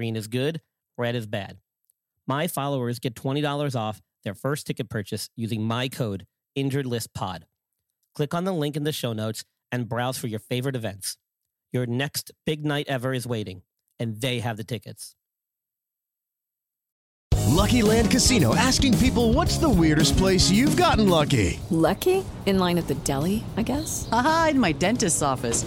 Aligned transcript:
Green 0.00 0.16
is 0.16 0.28
good, 0.28 0.62
red 0.96 1.14
is 1.14 1.26
bad. 1.26 1.58
My 2.26 2.48
followers 2.48 2.98
get 2.98 3.14
$20 3.14 3.76
off 3.76 4.00
their 4.24 4.32
first 4.32 4.66
ticket 4.66 4.88
purchase 4.88 5.28
using 5.36 5.62
my 5.62 5.88
code 5.88 6.26
InjuredListPod. 6.56 7.42
Click 8.14 8.32
on 8.32 8.44
the 8.44 8.52
link 8.52 8.78
in 8.78 8.84
the 8.84 8.92
show 8.92 9.12
notes 9.12 9.44
and 9.70 9.90
browse 9.90 10.16
for 10.16 10.26
your 10.26 10.38
favorite 10.38 10.74
events. 10.74 11.18
Your 11.70 11.84
next 11.84 12.30
big 12.46 12.64
night 12.64 12.86
ever 12.88 13.12
is 13.12 13.26
waiting, 13.26 13.60
and 13.98 14.18
they 14.22 14.40
have 14.40 14.56
the 14.56 14.64
tickets. 14.64 15.16
Lucky 17.48 17.82
Land 17.82 18.10
Casino 18.10 18.54
asking 18.54 18.96
people 18.96 19.34
what's 19.34 19.58
the 19.58 19.68
weirdest 19.68 20.16
place 20.16 20.50
you've 20.50 20.78
gotten 20.78 21.10
lucky? 21.10 21.60
Lucky? 21.68 22.24
In 22.46 22.58
line 22.58 22.78
at 22.78 22.88
the 22.88 22.94
deli, 22.94 23.44
I 23.58 23.62
guess? 23.62 24.08
Aha, 24.10 24.48
in 24.52 24.58
my 24.60 24.72
dentist's 24.72 25.20
office. 25.20 25.66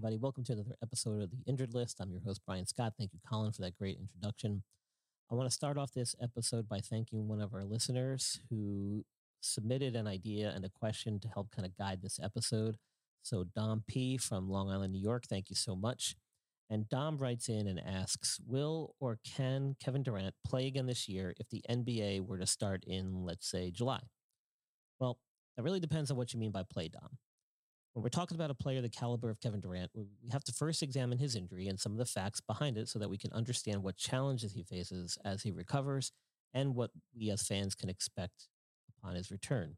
Everybody. 0.00 0.16
Welcome 0.16 0.44
to 0.44 0.54
another 0.54 0.76
episode 0.82 1.22
of 1.22 1.30
The 1.30 1.42
Injured 1.46 1.74
List. 1.74 2.00
I'm 2.00 2.10
your 2.10 2.22
host, 2.22 2.40
Brian 2.46 2.64
Scott. 2.64 2.94
Thank 2.96 3.12
you, 3.12 3.18
Colin, 3.28 3.52
for 3.52 3.60
that 3.60 3.76
great 3.76 3.98
introduction. 4.00 4.62
I 5.30 5.34
want 5.34 5.46
to 5.46 5.52
start 5.52 5.76
off 5.76 5.92
this 5.92 6.16
episode 6.22 6.66
by 6.70 6.78
thanking 6.78 7.28
one 7.28 7.38
of 7.38 7.52
our 7.52 7.64
listeners 7.64 8.40
who 8.48 9.04
submitted 9.42 9.96
an 9.96 10.06
idea 10.06 10.54
and 10.56 10.64
a 10.64 10.70
question 10.70 11.20
to 11.20 11.28
help 11.28 11.50
kind 11.50 11.66
of 11.66 11.76
guide 11.76 12.00
this 12.00 12.18
episode. 12.18 12.78
So, 13.22 13.44
Dom 13.54 13.84
P 13.86 14.16
from 14.16 14.48
Long 14.48 14.70
Island, 14.70 14.94
New 14.94 15.02
York, 15.02 15.24
thank 15.28 15.50
you 15.50 15.56
so 15.56 15.76
much. 15.76 16.16
And 16.70 16.88
Dom 16.88 17.18
writes 17.18 17.50
in 17.50 17.66
and 17.66 17.78
asks 17.78 18.40
Will 18.46 18.94
or 19.00 19.18
can 19.22 19.76
Kevin 19.84 20.02
Durant 20.02 20.34
play 20.46 20.66
again 20.66 20.86
this 20.86 21.10
year 21.10 21.34
if 21.38 21.50
the 21.50 21.62
NBA 21.68 22.26
were 22.26 22.38
to 22.38 22.46
start 22.46 22.84
in, 22.86 23.26
let's 23.26 23.50
say, 23.50 23.70
July? 23.70 24.00
Well, 24.98 25.18
that 25.58 25.62
really 25.62 25.78
depends 25.78 26.10
on 26.10 26.16
what 26.16 26.32
you 26.32 26.40
mean 26.40 26.52
by 26.52 26.62
play, 26.62 26.88
Dom 26.88 27.18
when 27.92 28.02
we're 28.02 28.08
talking 28.08 28.36
about 28.36 28.50
a 28.50 28.54
player 28.54 28.80
the 28.80 28.88
caliber 28.88 29.30
of 29.30 29.40
Kevin 29.40 29.60
Durant, 29.60 29.90
we 29.94 30.06
have 30.30 30.44
to 30.44 30.52
first 30.52 30.82
examine 30.82 31.18
his 31.18 31.34
injury 31.34 31.66
and 31.66 31.78
some 31.78 31.92
of 31.92 31.98
the 31.98 32.04
facts 32.04 32.40
behind 32.40 32.78
it 32.78 32.88
so 32.88 32.98
that 32.98 33.10
we 33.10 33.18
can 33.18 33.32
understand 33.32 33.82
what 33.82 33.96
challenges 33.96 34.52
he 34.52 34.62
faces 34.62 35.18
as 35.24 35.42
he 35.42 35.50
recovers 35.50 36.12
and 36.54 36.74
what 36.74 36.90
we 37.16 37.30
as 37.30 37.42
fans 37.42 37.74
can 37.74 37.88
expect 37.88 38.48
upon 38.96 39.16
his 39.16 39.30
return. 39.30 39.76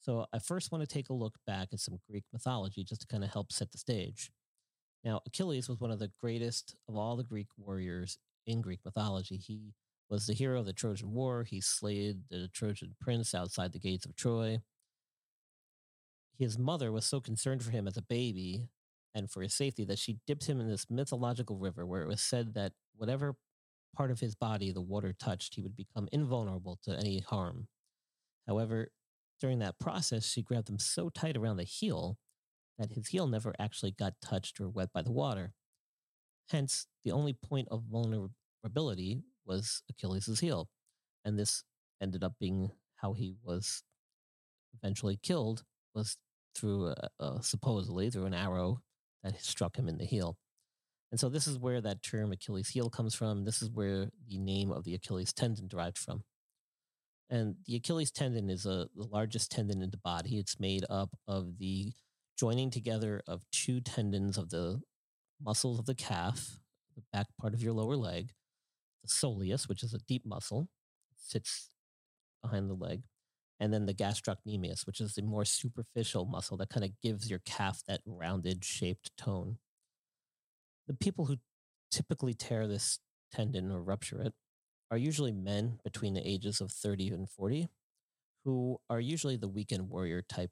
So, 0.00 0.26
I 0.32 0.38
first 0.38 0.70
want 0.70 0.82
to 0.82 0.92
take 0.92 1.08
a 1.08 1.14
look 1.14 1.34
back 1.46 1.68
at 1.72 1.80
some 1.80 1.98
Greek 2.08 2.24
mythology 2.32 2.84
just 2.84 3.00
to 3.00 3.06
kind 3.06 3.24
of 3.24 3.32
help 3.32 3.50
set 3.50 3.72
the 3.72 3.78
stage. 3.78 4.30
Now, 5.02 5.20
Achilles 5.26 5.68
was 5.68 5.80
one 5.80 5.90
of 5.90 5.98
the 5.98 6.10
greatest 6.20 6.76
of 6.88 6.96
all 6.96 7.16
the 7.16 7.24
Greek 7.24 7.48
warriors 7.56 8.18
in 8.46 8.60
Greek 8.60 8.80
mythology. 8.84 9.36
He 9.38 9.72
was 10.10 10.26
the 10.26 10.34
hero 10.34 10.60
of 10.60 10.66
the 10.66 10.72
Trojan 10.72 11.12
War. 11.12 11.44
He 11.44 11.60
slayed 11.60 12.28
the 12.30 12.48
Trojan 12.48 12.94
prince 13.00 13.34
outside 13.34 13.72
the 13.72 13.78
gates 13.78 14.04
of 14.04 14.14
Troy 14.14 14.58
his 16.38 16.58
mother 16.58 16.90
was 16.90 17.06
so 17.06 17.20
concerned 17.20 17.62
for 17.62 17.70
him 17.70 17.86
as 17.86 17.96
a 17.96 18.02
baby 18.02 18.68
and 19.14 19.30
for 19.30 19.42
his 19.42 19.54
safety 19.54 19.84
that 19.84 19.98
she 19.98 20.18
dipped 20.26 20.46
him 20.46 20.60
in 20.60 20.68
this 20.68 20.86
mythological 20.90 21.56
river 21.56 21.86
where 21.86 22.02
it 22.02 22.08
was 22.08 22.20
said 22.20 22.54
that 22.54 22.72
whatever 22.96 23.36
part 23.94 24.10
of 24.10 24.20
his 24.20 24.34
body 24.34 24.72
the 24.72 24.80
water 24.80 25.12
touched, 25.12 25.54
he 25.54 25.62
would 25.62 25.76
become 25.76 26.08
invulnerable 26.12 26.78
to 26.82 26.96
any 26.96 27.20
harm. 27.20 27.68
However, 28.46 28.90
during 29.40 29.60
that 29.60 29.78
process, 29.78 30.26
she 30.26 30.42
grabbed 30.42 30.68
him 30.68 30.78
so 30.78 31.08
tight 31.08 31.36
around 31.36 31.56
the 31.58 31.64
heel 31.64 32.18
that 32.78 32.92
his 32.92 33.08
heel 33.08 33.26
never 33.26 33.54
actually 33.58 33.92
got 33.92 34.14
touched 34.20 34.60
or 34.60 34.68
wet 34.68 34.92
by 34.92 35.02
the 35.02 35.12
water. 35.12 35.54
Hence, 36.50 36.86
the 37.04 37.12
only 37.12 37.32
point 37.32 37.68
of 37.70 37.84
vulnerability 37.84 39.22
was 39.46 39.82
Achilles' 39.88 40.40
heel. 40.40 40.68
And 41.24 41.38
this 41.38 41.62
ended 42.00 42.24
up 42.24 42.34
being 42.40 42.72
how 42.96 43.12
he 43.12 43.34
was 43.42 43.82
eventually 44.74 45.18
killed 45.22 45.64
was 45.94 46.16
through 46.54 46.94
supposedly 47.40 48.10
through 48.10 48.26
an 48.26 48.34
arrow 48.34 48.80
that 49.22 49.40
struck 49.40 49.76
him 49.76 49.88
in 49.88 49.98
the 49.98 50.04
heel. 50.04 50.36
And 51.10 51.20
so 51.20 51.28
this 51.28 51.46
is 51.46 51.58
where 51.58 51.80
that 51.80 52.02
term 52.02 52.32
Achilles 52.32 52.70
heel 52.70 52.90
comes 52.90 53.14
from. 53.14 53.44
This 53.44 53.62
is 53.62 53.70
where 53.70 54.10
the 54.28 54.38
name 54.38 54.72
of 54.72 54.84
the 54.84 54.94
Achilles 54.94 55.32
tendon 55.32 55.68
derived 55.68 55.96
from. 55.96 56.24
And 57.30 57.56
the 57.66 57.76
Achilles 57.76 58.10
tendon 58.10 58.50
is 58.50 58.66
a, 58.66 58.88
the 58.94 59.06
largest 59.06 59.52
tendon 59.52 59.80
in 59.80 59.90
the 59.90 59.96
body. 59.98 60.38
It's 60.38 60.58
made 60.58 60.84
up 60.90 61.10
of 61.28 61.58
the 61.58 61.92
joining 62.36 62.70
together 62.70 63.22
of 63.26 63.42
two 63.52 63.80
tendons 63.80 64.36
of 64.36 64.50
the 64.50 64.80
muscles 65.40 65.78
of 65.78 65.86
the 65.86 65.94
calf, 65.94 66.58
the 66.96 67.02
back 67.12 67.26
part 67.40 67.54
of 67.54 67.62
your 67.62 67.72
lower 67.72 67.96
leg, 67.96 68.32
the 69.02 69.08
soleus, 69.08 69.68
which 69.68 69.82
is 69.82 69.94
a 69.94 69.98
deep 69.98 70.26
muscle, 70.26 70.68
sits 71.16 71.70
behind 72.42 72.68
the 72.68 72.74
leg, 72.74 73.02
and 73.60 73.72
then 73.72 73.86
the 73.86 73.94
gastrocnemius, 73.94 74.86
which 74.86 75.00
is 75.00 75.14
the 75.14 75.22
more 75.22 75.44
superficial 75.44 76.24
muscle 76.24 76.56
that 76.56 76.70
kind 76.70 76.84
of 76.84 76.90
gives 77.02 77.30
your 77.30 77.40
calf 77.44 77.82
that 77.86 78.00
rounded 78.06 78.64
shaped 78.64 79.10
tone. 79.16 79.58
The 80.86 80.94
people 80.94 81.26
who 81.26 81.36
typically 81.90 82.34
tear 82.34 82.66
this 82.66 82.98
tendon 83.32 83.70
or 83.70 83.82
rupture 83.82 84.20
it 84.20 84.32
are 84.90 84.98
usually 84.98 85.32
men 85.32 85.78
between 85.82 86.14
the 86.14 86.28
ages 86.28 86.60
of 86.60 86.70
30 86.70 87.08
and 87.08 87.28
40 87.28 87.68
who 88.44 88.78
are 88.90 89.00
usually 89.00 89.36
the 89.36 89.48
weekend 89.48 89.88
warrior 89.88 90.22
type 90.22 90.50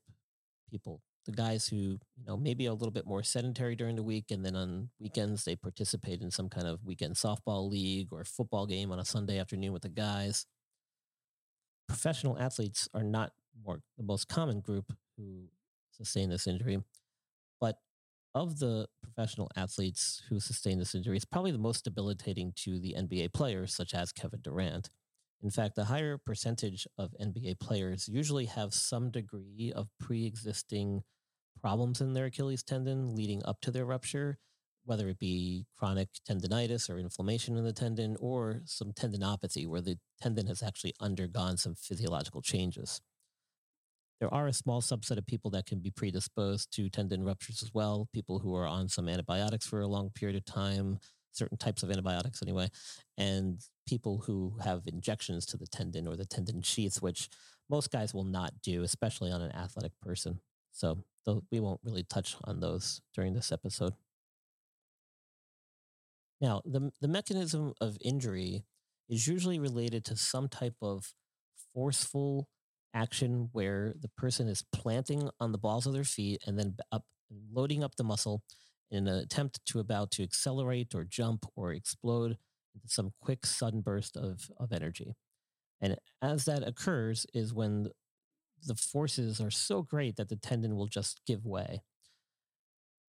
people 0.70 1.00
the 1.26 1.32
guys 1.32 1.68
who 1.68 1.76
you 1.76 2.24
know 2.26 2.36
maybe 2.36 2.66
a 2.66 2.72
little 2.72 2.90
bit 2.90 3.06
more 3.06 3.22
sedentary 3.22 3.76
during 3.76 3.94
the 3.94 4.02
week 4.02 4.30
and 4.30 4.44
then 4.44 4.56
on 4.56 4.88
weekends 4.98 5.44
they 5.44 5.54
participate 5.54 6.20
in 6.20 6.30
some 6.30 6.48
kind 6.48 6.66
of 6.66 6.84
weekend 6.84 7.14
softball 7.14 7.70
league 7.70 8.08
or 8.10 8.24
football 8.24 8.66
game 8.66 8.90
on 8.90 8.98
a 8.98 9.04
sunday 9.04 9.38
afternoon 9.38 9.72
with 9.72 9.82
the 9.82 9.88
guys 9.88 10.46
professional 11.88 12.38
athletes 12.38 12.88
are 12.94 13.02
not 13.02 13.32
more 13.64 13.80
the 13.96 14.04
most 14.04 14.28
common 14.28 14.60
group 14.60 14.92
who 15.16 15.48
sustain 15.90 16.30
this 16.30 16.46
injury, 16.46 16.82
but 17.60 17.76
of 18.34 18.58
the 18.58 18.88
professional 19.02 19.50
athletes 19.56 20.22
who 20.28 20.40
sustain 20.40 20.78
this 20.78 20.94
injury, 20.94 21.16
it's 21.16 21.24
probably 21.24 21.52
the 21.52 21.58
most 21.58 21.84
debilitating 21.84 22.52
to 22.56 22.78
the 22.78 22.94
NBA 22.98 23.32
players, 23.32 23.74
such 23.74 23.94
as 23.94 24.12
Kevin 24.12 24.40
Durant. 24.40 24.90
In 25.42 25.50
fact, 25.50 25.76
a 25.76 25.84
higher 25.84 26.18
percentage 26.18 26.86
of 26.96 27.14
NBA 27.20 27.58
players 27.60 28.08
usually 28.08 28.46
have 28.46 28.72
some 28.72 29.10
degree 29.10 29.72
of 29.74 29.88
pre 29.98 30.24
existing 30.24 31.02
problems 31.60 32.00
in 32.00 32.14
their 32.14 32.26
Achilles 32.26 32.62
tendon 32.62 33.14
leading 33.14 33.42
up 33.44 33.60
to 33.62 33.70
their 33.70 33.84
rupture 33.84 34.38
whether 34.84 35.08
it 35.08 35.18
be 35.18 35.66
chronic 35.76 36.08
tendonitis 36.28 36.90
or 36.90 36.98
inflammation 36.98 37.56
in 37.56 37.64
the 37.64 37.72
tendon 37.72 38.16
or 38.20 38.62
some 38.64 38.92
tendinopathy 38.92 39.66
where 39.66 39.80
the 39.80 39.98
tendon 40.20 40.46
has 40.46 40.62
actually 40.62 40.92
undergone 41.00 41.56
some 41.56 41.74
physiological 41.74 42.42
changes. 42.42 43.00
There 44.20 44.32
are 44.32 44.46
a 44.46 44.52
small 44.52 44.80
subset 44.80 45.18
of 45.18 45.26
people 45.26 45.50
that 45.50 45.66
can 45.66 45.80
be 45.80 45.90
predisposed 45.90 46.72
to 46.76 46.88
tendon 46.88 47.24
ruptures 47.24 47.62
as 47.62 47.74
well. 47.74 48.08
People 48.12 48.38
who 48.38 48.54
are 48.54 48.66
on 48.66 48.88
some 48.88 49.08
antibiotics 49.08 49.66
for 49.66 49.80
a 49.80 49.88
long 49.88 50.10
period 50.10 50.36
of 50.36 50.44
time, 50.44 50.98
certain 51.32 51.58
types 51.58 51.82
of 51.82 51.90
antibiotics 51.90 52.40
anyway, 52.42 52.68
and 53.18 53.60
people 53.86 54.22
who 54.26 54.54
have 54.62 54.82
injections 54.86 55.44
to 55.46 55.56
the 55.56 55.66
tendon 55.66 56.06
or 56.06 56.14
the 56.16 56.24
tendon 56.24 56.62
sheath, 56.62 57.02
which 57.02 57.28
most 57.68 57.90
guys 57.90 58.14
will 58.14 58.24
not 58.24 58.52
do, 58.62 58.82
especially 58.82 59.32
on 59.32 59.42
an 59.42 59.52
athletic 59.56 59.92
person. 60.00 60.38
So 60.70 61.04
we 61.50 61.60
won't 61.60 61.80
really 61.82 62.04
touch 62.04 62.36
on 62.44 62.60
those 62.60 63.00
during 63.14 63.34
this 63.34 63.50
episode. 63.50 63.94
Now, 66.42 66.60
the, 66.64 66.90
the 67.00 67.08
mechanism 67.08 67.72
of 67.80 67.96
injury 68.00 68.64
is 69.08 69.28
usually 69.28 69.60
related 69.60 70.04
to 70.06 70.16
some 70.16 70.48
type 70.48 70.74
of 70.82 71.14
forceful 71.72 72.48
action 72.92 73.48
where 73.52 73.94
the 73.98 74.08
person 74.08 74.48
is 74.48 74.64
planting 74.74 75.30
on 75.38 75.52
the 75.52 75.58
balls 75.58 75.86
of 75.86 75.92
their 75.92 76.04
feet 76.04 76.42
and 76.46 76.58
then 76.58 76.76
up 76.90 77.04
loading 77.52 77.84
up 77.84 77.94
the 77.94 78.04
muscle 78.04 78.42
in 78.90 79.06
an 79.06 79.14
attempt 79.14 79.64
to 79.66 79.78
about 79.78 80.10
to 80.10 80.22
accelerate 80.24 80.94
or 80.94 81.04
jump 81.04 81.46
or 81.54 81.72
explode 81.72 82.36
into 82.74 82.88
some 82.88 83.12
quick 83.20 83.46
sudden 83.46 83.80
burst 83.80 84.16
of, 84.16 84.50
of 84.58 84.72
energy. 84.72 85.14
And 85.80 85.96
as 86.20 86.44
that 86.46 86.66
occurs 86.66 87.24
is 87.32 87.54
when 87.54 87.88
the 88.66 88.74
forces 88.74 89.40
are 89.40 89.50
so 89.50 89.82
great 89.82 90.16
that 90.16 90.28
the 90.28 90.36
tendon 90.36 90.76
will 90.76 90.88
just 90.88 91.22
give 91.24 91.46
way. 91.46 91.82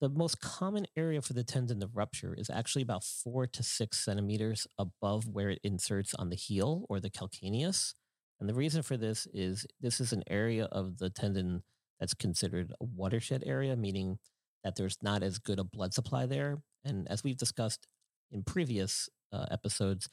The 0.03 0.09
most 0.09 0.41
common 0.41 0.85
area 0.97 1.21
for 1.21 1.31
the 1.31 1.45
tendon 1.45 1.79
to 1.79 1.87
rupture 1.87 2.35
is 2.37 2.49
actually 2.49 2.81
about 2.81 3.05
four 3.05 3.47
to 3.47 3.63
six 3.63 4.03
centimeters 4.03 4.67
above 4.77 5.29
where 5.29 5.51
it 5.51 5.59
inserts 5.63 6.13
on 6.15 6.29
the 6.29 6.35
heel 6.35 6.85
or 6.89 6.99
the 6.99 7.09
calcaneus. 7.09 7.93
And 8.37 8.49
the 8.49 8.53
reason 8.53 8.81
for 8.81 8.97
this 8.97 9.29
is 9.33 9.65
this 9.79 10.01
is 10.01 10.11
an 10.11 10.23
area 10.29 10.65
of 10.65 10.97
the 10.97 11.09
tendon 11.09 11.63
that's 12.01 12.13
considered 12.13 12.73
a 12.81 12.83
watershed 12.83 13.43
area, 13.45 13.77
meaning 13.77 14.19
that 14.65 14.75
there's 14.75 14.97
not 15.01 15.23
as 15.23 15.39
good 15.39 15.57
a 15.57 15.63
blood 15.63 15.93
supply 15.93 16.25
there. 16.25 16.57
And 16.83 17.07
as 17.09 17.23
we've 17.23 17.37
discussed 17.37 17.87
in 18.29 18.43
previous 18.43 19.07
uh, 19.31 19.45
episodes, 19.51 20.09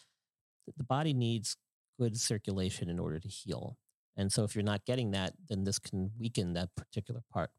the 0.76 0.84
body 0.84 1.12
needs 1.12 1.56
good 1.98 2.16
circulation 2.16 2.88
in 2.88 3.00
order 3.00 3.18
to 3.18 3.28
heal. 3.28 3.76
And 4.16 4.32
so 4.32 4.44
if 4.44 4.54
you're 4.54 4.62
not 4.62 4.84
getting 4.84 5.10
that, 5.10 5.32
then 5.48 5.64
this 5.64 5.80
can 5.80 6.12
weaken 6.16 6.52
that 6.52 6.76
particular 6.76 7.22
part. 7.32 7.50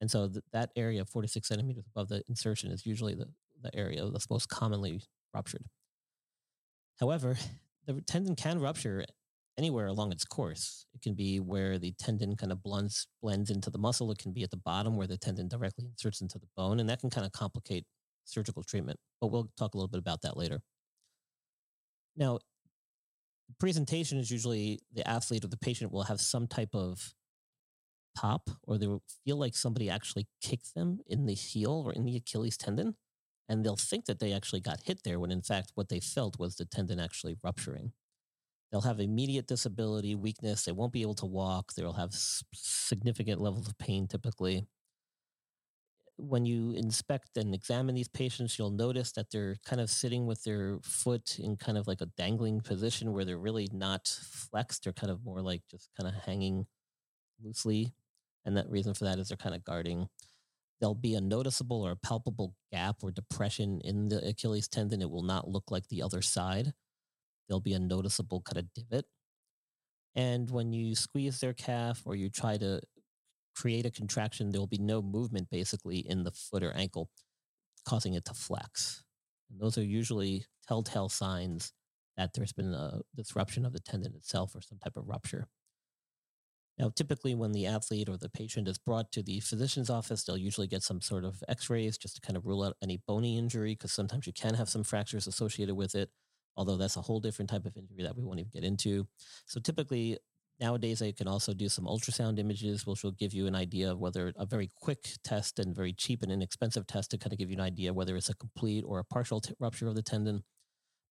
And 0.00 0.10
so 0.10 0.28
th- 0.28 0.44
that 0.52 0.70
area, 0.76 1.00
of 1.00 1.08
46 1.08 1.46
centimeters 1.46 1.84
above 1.86 2.08
the 2.08 2.22
insertion, 2.28 2.70
is 2.70 2.84
usually 2.86 3.14
the, 3.14 3.28
the 3.62 3.74
area 3.74 4.04
that's 4.10 4.30
most 4.30 4.48
commonly 4.48 5.02
ruptured. 5.32 5.64
However, 7.00 7.36
the 7.86 8.00
tendon 8.02 8.36
can 8.36 8.60
rupture 8.60 9.04
anywhere 9.56 9.86
along 9.86 10.12
its 10.12 10.24
course. 10.24 10.86
It 10.94 11.02
can 11.02 11.14
be 11.14 11.38
where 11.38 11.78
the 11.78 11.92
tendon 11.92 12.36
kind 12.36 12.52
of 12.52 12.62
blends 12.62 13.06
blends 13.22 13.50
into 13.50 13.70
the 13.70 13.78
muscle. 13.78 14.10
It 14.10 14.18
can 14.18 14.32
be 14.32 14.42
at 14.42 14.50
the 14.50 14.56
bottom 14.56 14.96
where 14.96 15.06
the 15.06 15.16
tendon 15.16 15.48
directly 15.48 15.86
inserts 15.86 16.20
into 16.20 16.38
the 16.38 16.48
bone, 16.56 16.80
and 16.80 16.88
that 16.88 17.00
can 17.00 17.10
kind 17.10 17.26
of 17.26 17.32
complicate 17.32 17.84
surgical 18.24 18.62
treatment. 18.62 18.98
But 19.20 19.28
we'll 19.28 19.50
talk 19.56 19.74
a 19.74 19.76
little 19.76 19.88
bit 19.88 20.00
about 20.00 20.22
that 20.22 20.36
later. 20.36 20.60
Now, 22.16 22.38
presentation 23.58 24.18
is 24.18 24.30
usually 24.30 24.80
the 24.92 25.06
athlete 25.08 25.44
or 25.44 25.48
the 25.48 25.56
patient 25.56 25.92
will 25.92 26.04
have 26.04 26.20
some 26.20 26.46
type 26.46 26.74
of 26.74 27.14
pop, 28.14 28.50
or 28.62 28.78
they 28.78 28.88
feel 29.24 29.38
like 29.38 29.54
somebody 29.56 29.90
actually 29.90 30.26
kicked 30.42 30.74
them 30.74 31.00
in 31.06 31.26
the 31.26 31.34
heel 31.34 31.82
or 31.86 31.92
in 31.92 32.04
the 32.04 32.16
Achilles 32.16 32.56
tendon. 32.56 32.96
And 33.48 33.64
they'll 33.64 33.76
think 33.76 34.06
that 34.06 34.20
they 34.20 34.32
actually 34.32 34.60
got 34.60 34.80
hit 34.84 35.02
there 35.04 35.20
when 35.20 35.30
in 35.30 35.42
fact 35.42 35.72
what 35.74 35.88
they 35.88 36.00
felt 36.00 36.38
was 36.38 36.56
the 36.56 36.64
tendon 36.64 36.98
actually 36.98 37.36
rupturing. 37.42 37.92
They'll 38.70 38.80
have 38.82 39.00
immediate 39.00 39.46
disability, 39.46 40.14
weakness. 40.14 40.64
They 40.64 40.72
won't 40.72 40.92
be 40.92 41.02
able 41.02 41.14
to 41.16 41.26
walk. 41.26 41.74
They'll 41.74 41.92
have 41.92 42.12
significant 42.12 43.40
levels 43.40 43.68
of 43.68 43.78
pain 43.78 44.08
typically. 44.08 44.66
When 46.16 46.46
you 46.46 46.72
inspect 46.72 47.36
and 47.36 47.54
examine 47.54 47.94
these 47.96 48.08
patients, 48.08 48.56
you'll 48.58 48.70
notice 48.70 49.10
that 49.12 49.30
they're 49.30 49.56
kind 49.66 49.80
of 49.80 49.90
sitting 49.90 50.26
with 50.26 50.44
their 50.44 50.78
foot 50.82 51.38
in 51.40 51.56
kind 51.56 51.76
of 51.76 51.88
like 51.88 52.00
a 52.00 52.06
dangling 52.16 52.60
position 52.60 53.12
where 53.12 53.24
they're 53.24 53.36
really 53.38 53.68
not 53.72 54.06
flexed. 54.06 54.84
They're 54.84 54.92
kind 54.92 55.10
of 55.10 55.24
more 55.24 55.42
like 55.42 55.62
just 55.70 55.90
kind 56.00 56.08
of 56.08 56.22
hanging 56.22 56.66
loosely. 57.42 57.92
And 58.44 58.56
that 58.56 58.70
reason 58.70 58.94
for 58.94 59.04
that 59.04 59.18
is 59.18 59.28
they're 59.28 59.36
kind 59.36 59.54
of 59.54 59.64
guarding. 59.64 60.08
There'll 60.80 60.94
be 60.94 61.14
a 61.14 61.20
noticeable 61.20 61.82
or 61.82 61.92
a 61.92 61.96
palpable 61.96 62.54
gap 62.72 62.96
or 63.02 63.10
depression 63.10 63.80
in 63.84 64.08
the 64.08 64.26
Achilles 64.26 64.68
tendon. 64.68 65.02
It 65.02 65.10
will 65.10 65.22
not 65.22 65.48
look 65.48 65.70
like 65.70 65.88
the 65.88 66.02
other 66.02 66.22
side 66.22 66.74
there'll 67.48 67.60
be 67.60 67.74
a 67.74 67.78
noticeable 67.78 68.40
kind 68.42 68.58
of 68.58 68.72
divot. 68.74 69.06
And 70.14 70.50
when 70.50 70.72
you 70.72 70.94
squeeze 70.94 71.40
their 71.40 71.52
calf 71.52 72.02
or 72.04 72.14
you 72.14 72.30
try 72.30 72.56
to 72.56 72.80
create 73.56 73.86
a 73.86 73.90
contraction, 73.90 74.50
there'll 74.50 74.66
be 74.66 74.78
no 74.78 75.02
movement 75.02 75.50
basically 75.50 75.98
in 75.98 76.24
the 76.24 76.30
foot 76.30 76.62
or 76.62 76.72
ankle, 76.72 77.10
causing 77.84 78.14
it 78.14 78.24
to 78.26 78.34
flex. 78.34 79.02
And 79.50 79.60
those 79.60 79.76
are 79.76 79.84
usually 79.84 80.46
telltale 80.66 81.08
signs 81.08 81.72
that 82.16 82.32
there's 82.34 82.52
been 82.52 82.72
a 82.72 83.00
disruption 83.16 83.66
of 83.66 83.72
the 83.72 83.80
tendon 83.80 84.14
itself 84.14 84.54
or 84.54 84.60
some 84.60 84.78
type 84.78 84.96
of 84.96 85.08
rupture. 85.08 85.48
Now, 86.78 86.90
typically, 86.94 87.34
when 87.34 87.52
the 87.52 87.66
athlete 87.66 88.08
or 88.08 88.16
the 88.16 88.28
patient 88.28 88.66
is 88.68 88.78
brought 88.78 89.12
to 89.12 89.22
the 89.22 89.40
physician's 89.40 89.90
office, 89.90 90.24
they'll 90.24 90.36
usually 90.36 90.66
get 90.66 90.82
some 90.82 91.00
sort 91.00 91.24
of 91.24 91.42
x 91.48 91.70
rays 91.70 91.96
just 91.96 92.16
to 92.16 92.20
kind 92.20 92.36
of 92.36 92.46
rule 92.46 92.64
out 92.64 92.76
any 92.82 93.00
bony 93.06 93.38
injury, 93.38 93.74
because 93.74 93.92
sometimes 93.92 94.26
you 94.26 94.32
can 94.32 94.54
have 94.54 94.68
some 94.68 94.84
fractures 94.84 95.26
associated 95.26 95.74
with 95.74 95.94
it 95.94 96.10
although 96.56 96.76
that's 96.76 96.96
a 96.96 97.02
whole 97.02 97.20
different 97.20 97.50
type 97.50 97.66
of 97.66 97.76
injury 97.76 98.02
that 98.02 98.16
we 98.16 98.22
won't 98.22 98.38
even 98.38 98.50
get 98.52 98.64
into. 98.64 99.06
So 99.46 99.60
typically 99.60 100.18
nowadays 100.60 101.02
I 101.02 101.12
can 101.12 101.26
also 101.26 101.52
do 101.52 101.68
some 101.68 101.84
ultrasound 101.84 102.38
images, 102.38 102.86
which 102.86 103.02
will 103.02 103.12
give 103.12 103.34
you 103.34 103.46
an 103.46 103.54
idea 103.54 103.90
of 103.90 103.98
whether 103.98 104.32
a 104.36 104.46
very 104.46 104.70
quick 104.76 105.04
test 105.24 105.58
and 105.58 105.74
very 105.74 105.92
cheap 105.92 106.22
and 106.22 106.30
inexpensive 106.30 106.86
test 106.86 107.10
to 107.10 107.18
kind 107.18 107.32
of 107.32 107.38
give 107.38 107.50
you 107.50 107.56
an 107.56 107.60
idea 107.60 107.92
whether 107.92 108.16
it's 108.16 108.30
a 108.30 108.36
complete 108.36 108.84
or 108.86 108.98
a 108.98 109.04
partial 109.04 109.40
t- 109.40 109.54
rupture 109.58 109.88
of 109.88 109.94
the 109.94 110.02
tendon. 110.02 110.44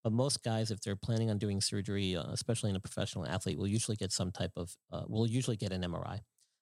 But 0.03 0.13
most 0.13 0.44
guys, 0.44 0.69
if 0.69 0.81
they're 0.81 0.95
planning 0.95 1.29
on 1.29 1.38
doing 1.38 1.61
surgery, 1.61 2.15
uh, 2.15 2.23
especially 2.31 2.69
in 2.69 2.75
a 2.75 2.81
professional 2.81 3.25
athlete, 3.25 3.57
will 3.57 3.67
usually 3.67 3.95
get 3.95 4.11
some 4.11 4.31
type 4.31 4.51
of, 4.57 4.75
uh, 4.91 5.03
will 5.07 5.27
usually 5.27 5.55
get 5.55 5.71
an 5.71 5.83
MRI. 5.83 6.19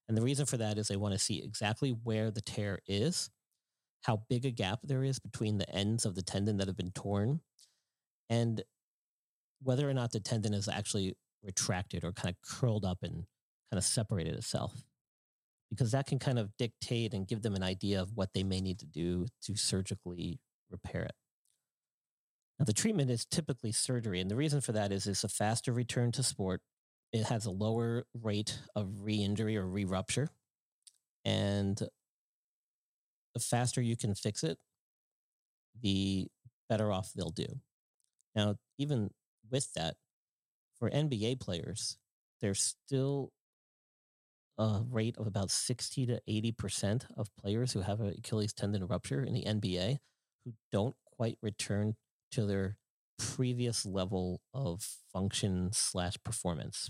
And 0.08 0.18
the 0.18 0.22
reason 0.22 0.46
for 0.46 0.58
that 0.58 0.78
is 0.78 0.88
they 0.88 0.96
want 0.96 1.14
to 1.14 1.20
see 1.20 1.42
exactly 1.42 1.90
where 1.90 2.30
the 2.32 2.42
tear 2.42 2.80
is, 2.88 3.30
how 4.04 4.24
big 4.30 4.46
a 4.46 4.52
gap 4.52 4.80
there 4.84 5.04
is 5.04 5.20
between 5.20 5.58
the 5.58 5.70
ends 5.70 6.06
of 6.06 6.16
the 6.16 6.22
tendon 6.22 6.58
that 6.58 6.68
have 6.68 6.78
been 6.78 6.92
torn, 6.92 7.42
and 8.30 8.64
whether 9.62 9.90
or 9.90 9.94
not 9.94 10.12
the 10.12 10.20
tendon 10.20 10.54
is 10.54 10.68
actually 10.68 11.16
retracted 11.44 12.04
or 12.04 12.12
kind 12.12 12.30
of 12.34 12.42
curled 12.42 12.86
up 12.86 13.00
and 13.04 13.14
kind 13.14 13.78
of 13.78 13.84
separated 13.84 14.36
itself 14.36 14.84
because 15.72 15.92
that 15.92 16.06
can 16.06 16.20
kind 16.20 16.38
of 16.38 16.56
dictate 16.58 17.14
and 17.14 17.28
give 17.28 17.42
them 17.42 17.56
an 17.56 17.64
idea 17.64 18.02
of 18.02 18.12
what 18.16 18.30
they 18.34 18.44
may 18.44 18.60
need 18.60 18.78
to 18.80 18.86
do 18.86 19.26
to 19.42 19.56
surgically 19.56 20.40
repair 20.70 21.04
it. 21.04 21.16
Now, 22.62 22.66
the 22.66 22.74
treatment 22.74 23.10
is 23.10 23.26
typically 23.26 23.72
surgery, 23.72 24.22
and 24.22 24.30
the 24.30 24.36
reason 24.36 24.62
for 24.62 24.72
that 24.74 24.92
is 24.92 25.08
it's 25.08 25.24
a 25.24 25.28
faster 25.28 25.74
return 25.74 26.12
to 26.12 26.22
sport. 26.22 26.62
It 27.12 27.24
has 27.24 27.48
a 27.48 27.52
lower 27.52 28.06
rate 28.14 28.60
of 28.76 28.88
re-injury 29.00 29.58
or 29.58 29.66
re-rupture, 29.66 30.30
and 31.26 31.76
the 33.34 33.40
faster 33.40 33.82
you 33.82 33.98
can 33.98 34.14
fix 34.14 34.44
it, 34.44 34.60
the 35.82 36.28
better 36.70 36.92
off 36.92 37.12
they'll 37.16 37.32
do. 37.32 37.48
Now, 38.36 38.58
even 38.78 39.10
with 39.50 39.74
that, 39.74 39.96
for 40.78 40.88
NBA 40.92 41.40
players, 41.40 41.98
there's 42.42 42.62
still 42.62 43.32
a 44.60 44.84
rate 44.88 45.18
of 45.18 45.26
about 45.26 45.50
60 45.50 46.06
to 46.06 46.22
80% 46.30 47.06
of 47.18 47.36
players 47.38 47.74
who 47.74 47.82
have 47.82 48.02
an 48.02 48.14
Achilles 48.20 48.54
tendon 48.54 48.86
rupture 48.86 49.24
in 49.24 49.34
the 49.34 49.46
NBA 49.46 49.98
who 50.46 50.54
don't 50.72 50.96
quite 51.18 51.40
return 51.42 51.96
to 52.32 52.46
their 52.46 52.78
previous 53.18 53.86
level 53.86 54.42
of 54.54 54.88
function 55.14 55.70
slash 55.72 56.16
performance. 56.24 56.90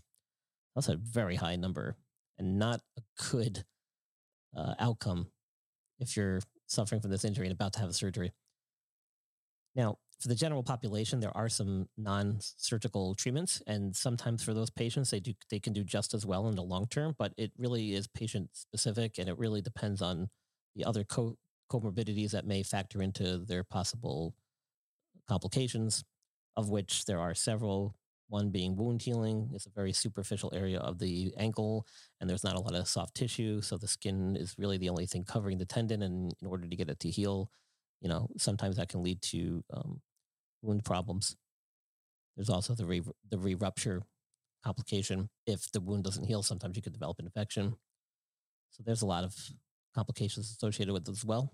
That's 0.76 0.88
a 0.88 0.96
very 0.96 1.36
high 1.36 1.56
number 1.56 1.98
and 2.38 2.58
not 2.58 2.82
a 2.98 3.02
good 3.32 3.66
uh, 4.56 4.74
outcome 4.80 5.28
if 6.00 6.16
you're 6.16 6.40
suffering 6.68 7.02
from 7.02 7.12
this 7.12 7.26
injury 7.26 7.46
and 7.46 7.54
about 7.54 7.74
to 7.74 7.80
have 7.80 7.90
a 7.90 7.94
surgery. 7.94 8.32
Now, 9.76 9.98
for 10.20 10.28
the 10.28 10.36
general 10.36 10.64
population, 10.64 11.20
there 11.20 11.36
are 11.36 11.50
some 11.50 11.88
non-surgical 11.98 13.16
treatments, 13.16 13.62
and 13.66 13.96
sometimes 13.96 14.44
for 14.44 14.54
those 14.54 14.70
patients, 14.70 15.10
they 15.10 15.20
do 15.20 15.34
they 15.50 15.60
can 15.60 15.74
do 15.74 15.84
just 15.84 16.14
as 16.14 16.26
well 16.26 16.48
in 16.48 16.56
the 16.56 16.62
long 16.62 16.88
term. 16.88 17.16
But 17.18 17.34
it 17.38 17.52
really 17.58 17.94
is 17.94 18.08
patient 18.08 18.50
specific, 18.54 19.18
and 19.18 19.28
it 19.28 19.40
really 19.40 19.62
depends 19.62 20.02
on 20.02 20.30
the 20.76 20.86
other 20.86 21.04
co- 21.04 21.38
comorbidities 21.72 22.32
that 22.32 22.46
may 22.46 22.62
factor 22.62 23.02
into 23.02 23.40
their 23.40 23.64
possible 23.64 24.36
complications, 25.28 26.04
of 26.58 26.70
which 26.70 27.06
there 27.06 27.20
are 27.20 27.34
several. 27.36 27.96
One 28.30 28.50
being 28.50 28.78
wound 28.78 29.02
healing 29.02 29.50
It's 29.54 29.66
a 29.66 29.72
very 29.72 29.92
superficial 29.92 30.54
area 30.56 30.80
of 30.80 31.00
the 31.00 31.34
ankle, 31.38 31.86
and 32.22 32.30
there's 32.30 32.46
not 32.46 32.56
a 32.56 32.62
lot 32.62 32.76
of 32.76 32.88
soft 32.88 33.14
tissue, 33.14 33.60
so 33.60 33.76
the 33.76 33.90
skin 33.90 34.38
is 34.38 34.56
really 34.58 34.78
the 34.78 34.88
only 34.88 35.06
thing 35.06 35.26
covering 35.26 35.58
the 35.58 35.66
tendon. 35.66 36.02
And 36.02 36.34
in 36.42 36.48
order 36.48 36.66
to 36.66 36.76
get 36.78 36.90
it 36.90 37.02
to 37.02 37.10
heal, 37.10 37.52
you 38.00 38.08
know, 38.08 38.30
sometimes 38.38 38.78
that 38.78 38.88
can 38.88 39.04
lead 39.04 39.22
to 39.24 39.64
um, 39.74 40.02
wound 40.62 40.86
problems. 40.86 41.36
There's 42.38 42.50
also 42.50 42.74
the 42.74 42.86
re, 42.86 43.02
the 43.30 43.38
re-rupture 43.38 44.04
complication. 44.64 45.30
If 45.46 45.70
the 45.72 45.82
wound 45.82 46.06
doesn't 46.06 46.26
heal, 46.26 46.42
sometimes 46.42 46.78
you 46.78 46.82
could 46.82 46.94
develop 46.94 47.20
an 47.20 47.26
infection. 47.26 47.76
So 48.72 48.84
there's 48.86 49.02
a 49.02 49.08
lot 49.08 49.26
of 49.26 49.36
complications 49.94 50.50
associated 50.52 50.94
with 50.94 51.08
it 51.08 51.12
as 51.12 51.26
well. 51.26 51.54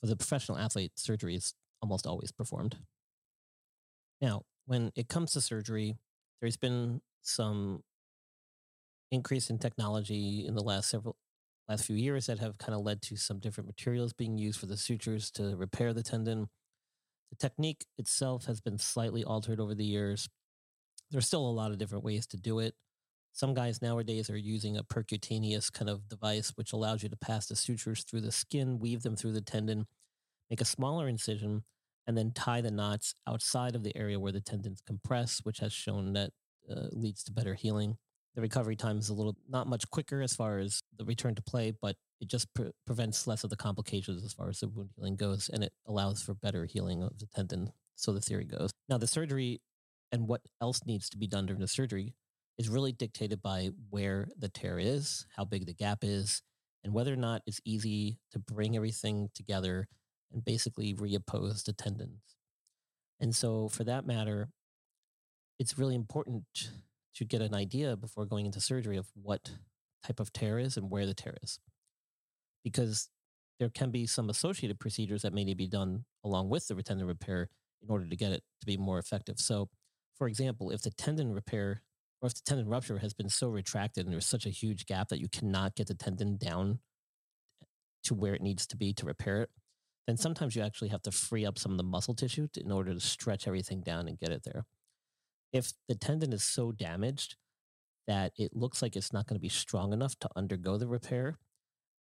For 0.00 0.06
the 0.06 0.16
professional 0.16 0.58
athlete, 0.58 0.92
surgery 0.96 1.34
is 1.34 1.54
almost 1.82 2.06
always 2.06 2.32
performed. 2.32 2.76
Now, 4.20 4.42
when 4.66 4.92
it 4.94 5.08
comes 5.08 5.32
to 5.32 5.40
surgery, 5.40 5.96
there's 6.40 6.56
been 6.56 7.00
some 7.22 7.82
increase 9.10 9.50
in 9.50 9.58
technology 9.58 10.44
in 10.46 10.54
the 10.54 10.62
last 10.62 10.90
several 10.90 11.16
last 11.68 11.84
few 11.84 11.96
years 11.96 12.26
that 12.26 12.38
have 12.38 12.58
kind 12.58 12.74
of 12.74 12.80
led 12.84 13.00
to 13.00 13.16
some 13.16 13.38
different 13.38 13.68
materials 13.68 14.12
being 14.12 14.36
used 14.38 14.58
for 14.58 14.66
the 14.66 14.76
sutures 14.76 15.30
to 15.30 15.56
repair 15.56 15.92
the 15.92 16.02
tendon. 16.02 16.48
The 17.30 17.36
technique 17.36 17.86
itself 17.96 18.46
has 18.46 18.60
been 18.60 18.78
slightly 18.78 19.22
altered 19.22 19.60
over 19.60 19.74
the 19.74 19.84
years. 19.84 20.28
There's 21.10 21.26
still 21.26 21.46
a 21.46 21.50
lot 21.50 21.70
of 21.70 21.78
different 21.78 22.04
ways 22.04 22.26
to 22.28 22.36
do 22.36 22.58
it. 22.58 22.74
Some 23.32 23.54
guys 23.54 23.80
nowadays 23.80 24.28
are 24.28 24.36
using 24.36 24.76
a 24.76 24.84
percutaneous 24.84 25.72
kind 25.72 25.88
of 25.88 26.08
device, 26.08 26.52
which 26.56 26.72
allows 26.72 27.02
you 27.02 27.08
to 27.08 27.16
pass 27.16 27.46
the 27.46 27.56
sutures 27.56 28.04
through 28.04 28.22
the 28.22 28.32
skin, 28.32 28.78
weave 28.78 29.02
them 29.02 29.16
through 29.16 29.32
the 29.32 29.40
tendon, 29.40 29.86
make 30.50 30.60
a 30.60 30.64
smaller 30.64 31.08
incision, 31.08 31.64
and 32.06 32.18
then 32.18 32.32
tie 32.32 32.60
the 32.60 32.70
knots 32.70 33.14
outside 33.28 33.74
of 33.74 33.84
the 33.84 33.96
area 33.96 34.18
where 34.18 34.32
the 34.32 34.40
tendons 34.40 34.82
compress, 34.84 35.40
which 35.44 35.58
has 35.60 35.72
shown 35.72 36.12
that 36.14 36.30
uh, 36.70 36.88
leads 36.90 37.22
to 37.24 37.32
better 37.32 37.54
healing. 37.54 37.96
The 38.34 38.40
recovery 38.40 38.76
time 38.76 38.98
is 38.98 39.08
a 39.08 39.14
little 39.14 39.36
not 39.48 39.66
much 39.66 39.88
quicker 39.90 40.22
as 40.22 40.34
far 40.34 40.58
as 40.58 40.80
the 40.98 41.04
return 41.04 41.34
to 41.34 41.42
play, 41.42 41.72
but 41.80 41.96
it 42.20 42.28
just 42.28 42.52
pre- 42.54 42.70
prevents 42.86 43.26
less 43.26 43.44
of 43.44 43.50
the 43.50 43.56
complications 43.56 44.24
as 44.24 44.32
far 44.32 44.48
as 44.48 44.60
the 44.60 44.68
wound 44.68 44.90
healing 44.96 45.16
goes, 45.16 45.48
and 45.52 45.64
it 45.64 45.72
allows 45.86 46.22
for 46.22 46.34
better 46.34 46.64
healing 46.64 47.02
of 47.02 47.18
the 47.18 47.26
tendon. 47.26 47.72
So 47.96 48.12
the 48.12 48.20
theory 48.20 48.44
goes. 48.44 48.70
Now, 48.88 48.98
the 48.98 49.06
surgery 49.06 49.60
and 50.12 50.28
what 50.28 50.42
else 50.60 50.80
needs 50.86 51.08
to 51.10 51.16
be 51.16 51.26
done 51.26 51.46
during 51.46 51.60
the 51.60 51.68
surgery 51.68 52.14
is 52.58 52.68
really 52.68 52.92
dictated 52.92 53.42
by 53.42 53.70
where 53.90 54.28
the 54.38 54.48
tear 54.48 54.78
is, 54.78 55.26
how 55.36 55.44
big 55.44 55.66
the 55.66 55.74
gap 55.74 55.98
is, 56.02 56.42
and 56.84 56.92
whether 56.92 57.12
or 57.12 57.16
not 57.16 57.42
it's 57.46 57.60
easy 57.64 58.18
to 58.32 58.38
bring 58.38 58.76
everything 58.76 59.28
together 59.34 59.88
and 60.32 60.44
basically 60.44 60.94
reappose 60.94 61.64
the 61.64 61.72
tendons. 61.72 62.22
And 63.18 63.34
so, 63.34 63.68
for 63.68 63.84
that 63.84 64.06
matter, 64.06 64.48
it's 65.58 65.78
really 65.78 65.94
important 65.94 66.44
to 67.14 67.24
get 67.24 67.42
an 67.42 67.54
idea 67.54 67.96
before 67.96 68.24
going 68.24 68.46
into 68.46 68.60
surgery 68.60 68.96
of 68.96 69.08
what 69.14 69.50
type 70.06 70.20
of 70.20 70.32
tear 70.32 70.58
is 70.58 70.76
and 70.76 70.90
where 70.90 71.06
the 71.06 71.14
tear 71.14 71.36
is. 71.42 71.58
Because 72.64 73.10
there 73.58 73.68
can 73.68 73.90
be 73.90 74.06
some 74.06 74.30
associated 74.30 74.80
procedures 74.80 75.22
that 75.22 75.34
may 75.34 75.44
need 75.44 75.52
to 75.52 75.56
be 75.56 75.66
done 75.66 76.04
along 76.24 76.48
with 76.48 76.66
the 76.66 76.82
tendon 76.82 77.06
repair 77.06 77.50
in 77.82 77.90
order 77.90 78.06
to 78.06 78.16
get 78.16 78.32
it 78.32 78.42
to 78.60 78.66
be 78.66 78.78
more 78.78 78.98
effective. 78.98 79.38
So, 79.38 79.68
for 80.16 80.26
example, 80.28 80.70
if 80.70 80.82
the 80.82 80.90
tendon 80.90 81.32
repair 81.32 81.82
or 82.22 82.26
if 82.26 82.34
the 82.34 82.42
tendon 82.44 82.68
rupture 82.68 82.98
has 82.98 83.14
been 83.14 83.28
so 83.28 83.48
retracted 83.48 84.04
and 84.04 84.12
there's 84.12 84.26
such 84.26 84.46
a 84.46 84.50
huge 84.50 84.86
gap 84.86 85.08
that 85.08 85.20
you 85.20 85.28
cannot 85.28 85.74
get 85.74 85.86
the 85.86 85.94
tendon 85.94 86.36
down 86.36 86.80
to 88.04 88.14
where 88.14 88.34
it 88.34 88.42
needs 88.42 88.66
to 88.66 88.76
be 88.76 88.92
to 88.92 89.06
repair 89.06 89.42
it, 89.42 89.50
then 90.06 90.16
mm. 90.16 90.20
sometimes 90.20 90.54
you 90.54 90.62
actually 90.62 90.88
have 90.88 91.02
to 91.02 91.10
free 91.10 91.46
up 91.46 91.58
some 91.58 91.72
of 91.72 91.78
the 91.78 91.84
muscle 91.84 92.14
tissue 92.14 92.48
to, 92.52 92.60
in 92.62 92.72
order 92.72 92.92
to 92.92 93.00
stretch 93.00 93.46
everything 93.46 93.80
down 93.80 94.08
and 94.08 94.18
get 94.18 94.30
it 94.30 94.42
there. 94.44 94.64
If 95.52 95.72
the 95.88 95.94
tendon 95.94 96.32
is 96.32 96.44
so 96.44 96.72
damaged 96.72 97.36
that 98.06 98.32
it 98.36 98.54
looks 98.54 98.82
like 98.82 98.96
it's 98.96 99.12
not 99.12 99.26
going 99.26 99.36
to 99.36 99.40
be 99.40 99.48
strong 99.48 99.92
enough 99.92 100.18
to 100.20 100.28
undergo 100.36 100.78
the 100.78 100.88
repair 100.88 101.38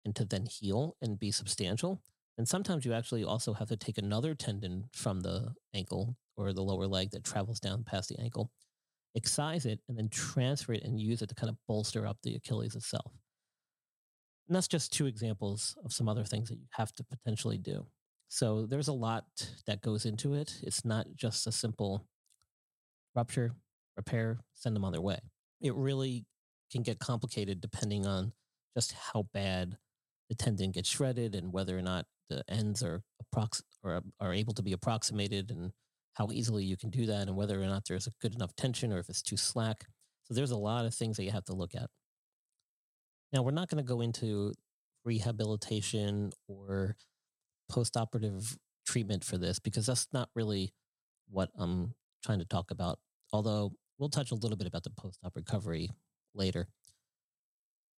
and 0.05 0.15
to 0.17 0.25
then 0.25 0.47
heal 0.47 0.97
and 1.01 1.19
be 1.19 1.31
substantial, 1.31 2.03
then 2.37 2.47
sometimes 2.47 2.85
you 2.85 2.93
actually 2.93 3.25
also 3.25 3.53
have 3.53 3.69
to 3.69 3.77
take 3.77 3.99
another 3.99 4.35
tendon 4.35 4.85
from 4.93 5.21
the 5.21 5.55
ankle 5.75 6.17
or 6.37 6.53
the 6.53 6.63
lower 6.63 6.87
leg 6.87 7.11
that 7.11 7.25
travels 7.25 7.59
down 7.59 7.85
past 7.85 8.09
the 8.09 8.21
ankle, 8.21 8.51
excise 9.17 9.67
it, 9.67 9.81
and 9.89 9.97
then 9.97 10.09
transfer 10.09 10.73
it 10.73 10.85
and 10.85 11.01
use 11.01 11.23
it 11.23 11.29
to 11.29 11.35
kind 11.35 11.51
of 11.51 11.57
bolster 11.67 12.07
up 12.07 12.19
the 12.23 12.35
Achilles 12.35 12.75
itself. 12.75 13.13
And 14.49 14.57
that's 14.57 14.69
just 14.69 14.93
two 14.93 15.07
examples 15.07 15.77
of 15.85 15.93
some 15.93 16.09
other 16.09 16.25
things 16.25 16.49
that 16.49 16.59
you 16.59 16.67
have 16.71 16.95
to 16.95 17.05
potentially 17.05 17.59
do. 17.59 17.87
So 18.29 18.67
there's 18.67 18.89
a 18.89 18.93
lot 18.93 19.25
that 19.67 19.83
goes 19.83 20.05
into 20.07 20.35
it. 20.35 20.61
It's 20.63 20.85
not 20.85 21.07
just 21.17 21.47
a 21.47 21.53
simple 21.53 22.07
rupture, 23.15 23.53
repair, 23.97 24.41
send 24.55 24.77
them 24.77 24.85
on 24.85 24.93
their 24.93 25.01
way. 25.01 25.19
It 25.61 25.75
really 25.75 26.25
can 26.71 26.83
get 26.83 26.99
complicated 26.99 27.61
depending 27.61 28.07
on 28.07 28.33
just 28.77 28.93
how 28.93 29.27
bad 29.33 29.77
the 30.29 30.35
tendon 30.35 30.73
gets 30.73 30.89
shredded 30.89 31.35
and 31.35 31.53
whether 31.53 31.77
or 31.77 31.83
not 31.83 32.07
the 32.29 32.45
ends 32.49 32.83
are 32.83 33.03
approx- 33.23 33.63
or 33.83 34.03
are 34.21 34.33
able 34.33 34.53
to 34.55 34.63
be 34.63 34.73
approximated 34.73 35.51
and 35.51 35.73
how 36.15 36.29
easily 36.33 36.65
you 36.65 36.77
can 36.77 36.91
do 36.91 37.07
that 37.07 37.29
and 37.29 37.37
whether 37.37 37.61
or 37.61 37.67
not 37.67 37.85
there's 37.87 38.07
a 38.07 38.13
good 38.21 38.35
enough 38.35 38.55
tension 38.57 38.93
or 38.93 38.99
if 38.99 39.09
it's 39.09 39.23
too 39.23 39.37
slack. 39.37 39.87
So 40.25 40.35
there's 40.35 40.51
a 40.51 40.57
lot 40.57 40.85
of 40.85 40.95
things 40.95 41.17
that 41.17 41.25
you 41.25 41.31
have 41.31 41.45
to 41.47 41.55
look 41.55 41.75
at. 41.75 41.89
Now, 43.33 43.43
we're 43.43 43.51
not 43.51 43.69
going 43.69 43.85
to 43.85 43.89
go 43.89 44.01
into 44.01 44.53
rehabilitation 45.05 46.33
or 46.49 46.97
postoperative 47.71 48.57
treatment 48.87 49.25
for 49.25 49.39
this 49.39 49.59
because 49.59 49.87
that's 49.87 50.09
not 50.13 50.29
really 50.35 50.73
what 51.31 51.51
I'm 51.57 51.95
trying 52.25 52.39
to 52.39 52.45
talk 52.47 52.71
about. 52.71 52.99
Although 53.33 53.73
we'll 53.99 54.09
touch 54.09 54.31
a 54.31 54.35
little 54.35 54.57
bit 54.57 54.67
about 54.67 54.85
the 54.85 54.91
post-op 54.91 55.37
recovery 55.37 55.91
later. 56.35 56.69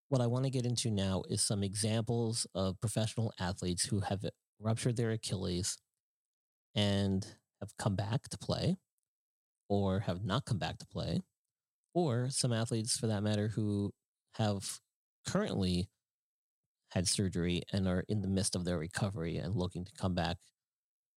What 0.09 0.21
I 0.21 0.27
want 0.27 0.45
to 0.45 0.51
get 0.51 0.67
into 0.67 0.91
now 0.91 1.23
is 1.29 1.41
some 1.41 1.63
examples 1.63 2.47
of 2.55 2.81
professional 2.81 3.33
athletes 3.39 3.85
who 3.85 4.01
have 4.01 4.25
ruptured 4.59 4.97
their 4.97 5.13
Achilles 5.13 5.79
and 6.75 7.25
have 7.61 7.77
come 7.79 7.95
back 7.95 8.29
to 8.29 8.39
play 8.39 8.77
or 9.71 10.01
have 10.01 10.25
not 10.25 10.45
come 10.45 10.59
back 10.59 10.79
to 10.79 10.87
play, 10.87 11.23
or 11.95 12.29
some 12.29 12.53
athletes 12.53 12.99
for 12.99 13.07
that 13.07 13.23
matter 13.23 13.49
who 13.49 13.93
have 14.35 14.81
currently 15.27 15.89
had 16.91 17.07
surgery 17.07 17.63
and 17.73 17.87
are 17.87 18.05
in 18.09 18.21
the 18.21 18.29
midst 18.29 18.57
of 18.57 18.65
their 18.65 18.77
recovery 18.77 19.37
and 19.37 19.55
looking 19.55 19.85
to 19.85 19.93
come 19.93 20.13
back 20.13 20.39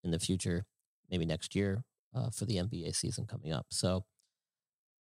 in 0.04 0.12
the 0.12 0.20
future, 0.20 0.66
maybe 1.10 1.26
next 1.26 1.56
year 1.56 1.84
uh, 2.16 2.30
for 2.30 2.46
the 2.46 2.58
NBA 2.58 2.96
season 2.96 3.26
coming 3.26 3.52
up. 3.52 3.66
So 3.72 4.06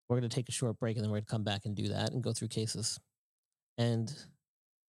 we're 0.09 0.19
going 0.19 0.29
to 0.29 0.35
take 0.35 0.49
a 0.49 0.53
short 0.53 0.79
break 0.79 0.97
and 0.97 1.05
then 1.05 1.11
we're 1.11 1.19
going 1.19 1.27
to 1.27 1.31
come 1.31 1.45
back 1.45 1.67
and 1.67 1.77
do 1.77 1.89
that 1.89 2.13
and 2.13 2.23
go 2.23 2.33
through 2.33 2.49
cases. 2.49 2.99
And 3.77 4.11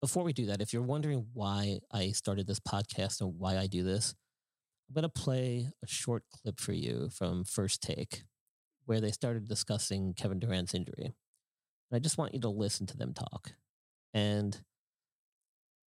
before 0.00 0.22
we 0.22 0.32
do 0.32 0.46
that, 0.46 0.60
if 0.60 0.72
you're 0.72 0.82
wondering 0.82 1.26
why 1.32 1.80
I 1.92 2.08
started 2.10 2.46
this 2.46 2.60
podcast 2.60 3.20
and 3.20 3.38
why 3.38 3.58
I 3.58 3.66
do 3.66 3.82
this, 3.82 4.14
I'm 4.92 5.00
going 5.00 5.10
to 5.10 5.20
play 5.22 5.68
a 5.82 5.86
short 5.86 6.24
clip 6.30 6.60
for 6.60 6.74
you 6.74 7.08
from 7.08 7.44
First 7.44 7.82
Take 7.82 8.24
where 8.84 9.00
they 9.00 9.10
started 9.10 9.48
discussing 9.48 10.12
Kevin 10.12 10.38
Durant's 10.38 10.74
injury. 10.74 11.06
And 11.06 11.14
I 11.94 11.98
just 11.98 12.18
want 12.18 12.34
you 12.34 12.40
to 12.40 12.50
listen 12.50 12.84
to 12.88 12.98
them 12.98 13.14
talk. 13.14 13.54
And 14.12 14.60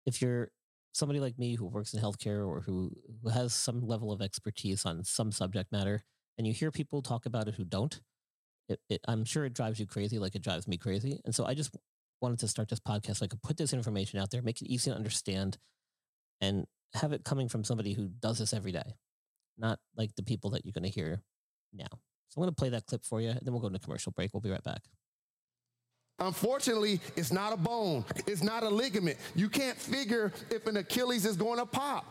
if 0.08 0.24
you're 0.24 0.50
somebody 0.94 1.20
like 1.20 1.38
me 1.38 1.54
who 1.54 1.68
works 1.68 1.94
in 1.94 2.02
healthcare 2.02 2.48
or 2.48 2.62
who, 2.62 2.94
who 3.22 3.30
has 3.30 3.54
some 3.54 3.86
level 3.86 4.12
of 4.12 4.24
expertise 4.24 4.88
on 4.88 5.04
some 5.04 5.32
subject 5.32 5.72
matter, 5.72 6.04
and 6.40 6.48
you 6.48 6.54
hear 6.54 6.72
people 6.72 7.04
talk 7.04 7.28
about 7.28 7.48
it 7.48 7.54
who 7.54 7.64
don't, 7.64 8.02
it, 8.68 8.80
it, 8.90 9.02
I'm 9.08 9.24
sure 9.24 9.46
it 9.46 9.54
drives 9.54 9.80
you 9.80 9.86
crazy 9.86 10.18
like 10.18 10.34
it 10.34 10.42
drives 10.42 10.68
me 10.68 10.78
crazy. 10.78 11.20
And 11.26 11.36
so 11.36 11.46
I 11.46 11.54
just 11.54 11.76
wanted 12.22 12.40
to 12.40 12.48
start 12.48 12.70
this 12.70 12.80
podcast 12.80 13.18
so 13.18 13.26
I 13.26 13.28
could 13.28 13.44
put 13.44 13.58
this 13.58 13.72
information 13.72 14.20
out 14.20 14.32
there, 14.32 14.42
make 14.42 14.64
it 14.64 14.68
easy 14.68 14.90
to 14.90 14.96
understand, 14.96 15.60
and 16.42 16.66
have 16.94 17.12
it 17.14 17.24
coming 17.24 17.50
from 17.50 17.64
somebody 17.64 17.94
who 17.94 18.10
does 18.20 18.40
this 18.40 18.54
every 18.54 18.72
day, 18.72 18.96
not 19.58 19.80
like 19.96 20.16
the 20.16 20.24
people 20.24 20.52
that 20.52 20.66
you're 20.66 20.74
going 20.74 20.84
to 20.84 20.90
hear 20.90 21.22
now. 21.74 21.88
So 22.30 22.38
I'm 22.38 22.44
going 22.44 22.50
to 22.50 22.56
play 22.56 22.70
that 22.70 22.86
clip 22.86 23.04
for 23.06 23.22
you, 23.22 23.30
and 23.30 23.40
then 23.42 23.54
we'll 23.54 23.62
go 23.62 23.68
into 23.68 23.80
commercial 23.80 24.12
break. 24.12 24.34
We'll 24.34 24.42
be 24.42 24.50
right 24.50 24.64
back. 24.64 24.82
Unfortunately, 26.20 27.02
it's 27.18 27.32
not 27.32 27.52
a 27.52 27.58
bone. 27.58 28.06
It's 28.26 28.42
not 28.42 28.64
a 28.64 28.70
ligament. 28.70 29.18
You 29.36 29.50
can't 29.50 29.78
figure 29.78 30.32
if 30.50 30.66
an 30.66 30.78
Achilles 30.78 31.26
is 31.26 31.36
going 31.36 31.60
to 31.60 31.66
pop. 31.66 32.06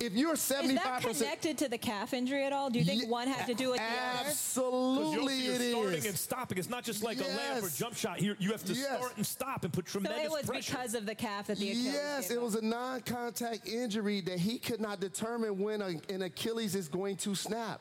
If 0.00 0.12
you're 0.14 0.34
75%. 0.34 1.06
Is 1.10 1.18
that 1.18 1.24
connected 1.24 1.58
to 1.58 1.68
the 1.68 1.78
calf 1.78 2.12
injury 2.14 2.44
at 2.44 2.52
all? 2.52 2.70
Do 2.70 2.78
you 2.78 2.84
think 2.84 3.02
Ye- 3.02 3.08
one 3.08 3.28
had 3.28 3.46
to 3.46 3.54
do 3.54 3.70
with 3.70 3.78
the 3.78 3.84
other? 3.84 4.28
Absolutely, 4.28 5.36
you're, 5.40 5.54
it 5.54 5.60
you're 5.60 5.72
starting 5.72 5.98
is. 5.98 6.06
and 6.06 6.16
stopping. 6.18 6.58
It's 6.58 6.68
not 6.70 6.84
just 6.84 7.02
like 7.02 7.18
a 7.20 7.24
layup 7.24 7.62
or 7.62 7.68
jump 7.70 7.96
shot. 7.96 8.18
Here, 8.18 8.36
you 8.38 8.50
have 8.52 8.64
to 8.64 8.72
Yes. 8.72 8.86
start 8.98 9.16
and 9.16 9.26
stop 9.26 9.64
and 9.64 9.72
put 9.72 9.86
tremendous 9.86 10.18
So 10.22 10.28
tremendous 10.28 10.32
it 10.32 10.42
was 10.42 10.50
pressure. 10.50 10.72
because 10.76 10.94
of 10.94 11.06
the 11.06 11.14
calf 11.14 11.46
that 11.48 11.58
the 11.58 11.70
Achilles 11.70 11.84
Yes, 11.84 12.28
gave 12.28 12.36
it 12.36 12.38
up. 12.40 12.44
was 12.44 12.54
a 12.56 12.62
non-contact 12.64 13.66
injury 13.68 14.20
that 14.22 14.38
he 14.38 14.58
could 14.58 14.80
not 14.80 15.00
determine 15.00 15.58
when 15.58 15.82
a, 15.82 15.94
an 16.08 16.22
Achilles 16.22 16.74
is 16.74 16.88
going 16.88 17.16
to 17.18 17.34
snap. 17.34 17.80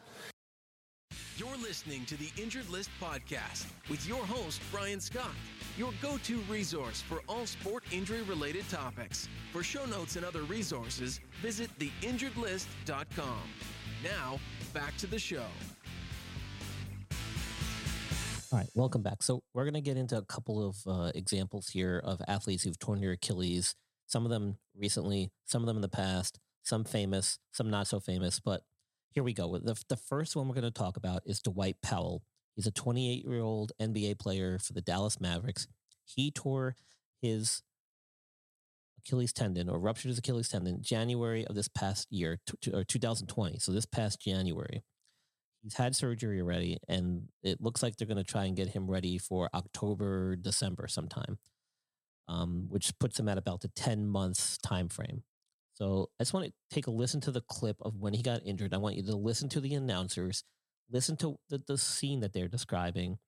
You're 1.37 1.57
listening 1.57 2.03
to 2.05 2.17
the 2.17 2.31
Injured 2.41 2.67
List 2.67 2.89
Podcast 2.99 3.67
with 3.91 4.07
your 4.07 4.25
host, 4.25 4.59
Brian 4.71 4.99
Scott, 4.99 5.35
your 5.77 5.91
go 6.01 6.17
to 6.23 6.39
resource 6.49 7.03
for 7.03 7.21
all 7.29 7.45
sport 7.45 7.83
injury 7.91 8.23
related 8.23 8.67
topics. 8.69 9.29
For 9.53 9.61
show 9.61 9.85
notes 9.85 10.15
and 10.15 10.25
other 10.25 10.41
resources, 10.41 11.19
visit 11.39 11.69
theinjuredlist.com. 11.77 13.41
Now, 14.03 14.39
back 14.73 14.97
to 14.97 15.05
the 15.05 15.19
show. 15.19 15.45
All 18.51 18.57
right, 18.57 18.69
welcome 18.73 19.03
back. 19.03 19.21
So 19.21 19.43
we're 19.53 19.65
going 19.65 19.75
to 19.75 19.81
get 19.81 19.95
into 19.95 20.17
a 20.17 20.25
couple 20.25 20.67
of 20.67 20.77
uh, 20.87 21.11
examples 21.13 21.67
here 21.67 22.01
of 22.03 22.19
athletes 22.27 22.63
who've 22.63 22.79
torn 22.79 22.99
their 22.99 23.11
Achilles. 23.11 23.75
Some 24.07 24.25
of 24.25 24.31
them 24.31 24.57
recently, 24.75 25.29
some 25.45 25.61
of 25.61 25.67
them 25.67 25.77
in 25.77 25.83
the 25.83 25.87
past, 25.87 26.39
some 26.63 26.83
famous, 26.83 27.37
some 27.51 27.69
not 27.69 27.85
so 27.85 27.99
famous. 27.99 28.39
But 28.39 28.63
here 29.17 29.23
we 29.23 29.33
go. 29.33 29.57
The, 29.57 29.75
the 29.89 29.97
first 29.97 30.35
one 30.35 30.47
we're 30.47 30.53
going 30.53 30.63
to 30.63 30.69
talk 30.69 30.95
about 30.95 31.23
is 31.25 31.39
Dwight 31.39 31.77
Powell. 31.81 32.21
He's 32.55 32.67
a 32.67 32.71
28 32.71 33.25
year 33.25 33.41
old 33.41 33.71
NBA 33.81 34.19
player 34.19 34.59
for 34.59 34.73
the 34.73 34.81
Dallas 34.81 35.19
Mavericks. 35.19 35.67
He 36.05 36.29
tore 36.29 36.75
his 37.19 37.63
Achilles 38.99 39.33
tendon 39.33 39.69
or 39.69 39.79
ruptured 39.79 40.09
his 40.09 40.19
Achilles 40.19 40.49
tendon 40.49 40.83
January 40.83 41.47
of 41.47 41.55
this 41.55 41.67
past 41.67 42.05
year, 42.11 42.37
or 42.71 42.83
2020. 42.83 43.57
So 43.57 43.71
this 43.71 43.87
past 43.87 44.21
January, 44.21 44.83
he's 45.63 45.73
had 45.73 45.95
surgery 45.95 46.39
already, 46.39 46.77
and 46.87 47.23
it 47.41 47.59
looks 47.59 47.81
like 47.81 47.95
they're 47.95 48.05
going 48.05 48.17
to 48.17 48.23
try 48.23 48.45
and 48.45 48.55
get 48.55 48.69
him 48.69 48.87
ready 48.87 49.17
for 49.17 49.49
October, 49.55 50.35
December 50.35 50.87
sometime, 50.87 51.39
um, 52.27 52.67
which 52.69 52.93
puts 52.99 53.19
him 53.19 53.29
at 53.29 53.39
about 53.39 53.61
the 53.61 53.69
10 53.69 54.05
months 54.05 54.59
time 54.59 54.89
frame. 54.89 55.23
So 55.77 56.09
I 56.19 56.23
just 56.23 56.33
want 56.33 56.47
to 56.47 56.53
take 56.71 56.87
a 56.87 56.91
listen 56.91 57.21
to 57.21 57.31
the 57.31 57.41
clip 57.41 57.77
of 57.83 57.99
when 57.99 58.15
he 58.15 58.23
got 58.23 58.41
injured. 58.43 58.73
I 58.73 58.77
want 58.77 58.95
you 58.95 59.03
to 59.03 59.15
listen 59.15 59.47
to 59.49 59.61
the 59.61 59.75
announcers, 59.75 60.43
listen 60.91 61.15
to 61.17 61.37
the, 61.49 61.61
the 61.67 61.77
scene 61.77 62.21
that 62.21 62.33
they're 62.33 62.47
describing, 62.47 63.19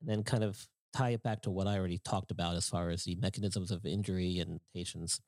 and 0.00 0.10
then 0.10 0.22
kind 0.22 0.44
of 0.44 0.66
tie 0.92 1.10
it 1.10 1.22
back 1.22 1.40
to 1.42 1.50
what 1.50 1.66
I 1.66 1.78
already 1.78 1.96
talked 1.96 2.30
about 2.30 2.54
as 2.54 2.68
far 2.68 2.90
as 2.90 3.04
the 3.04 3.14
mechanisms 3.14 3.70
of 3.70 3.86
injury 3.86 4.40
and 4.40 4.60
patients 4.74 5.22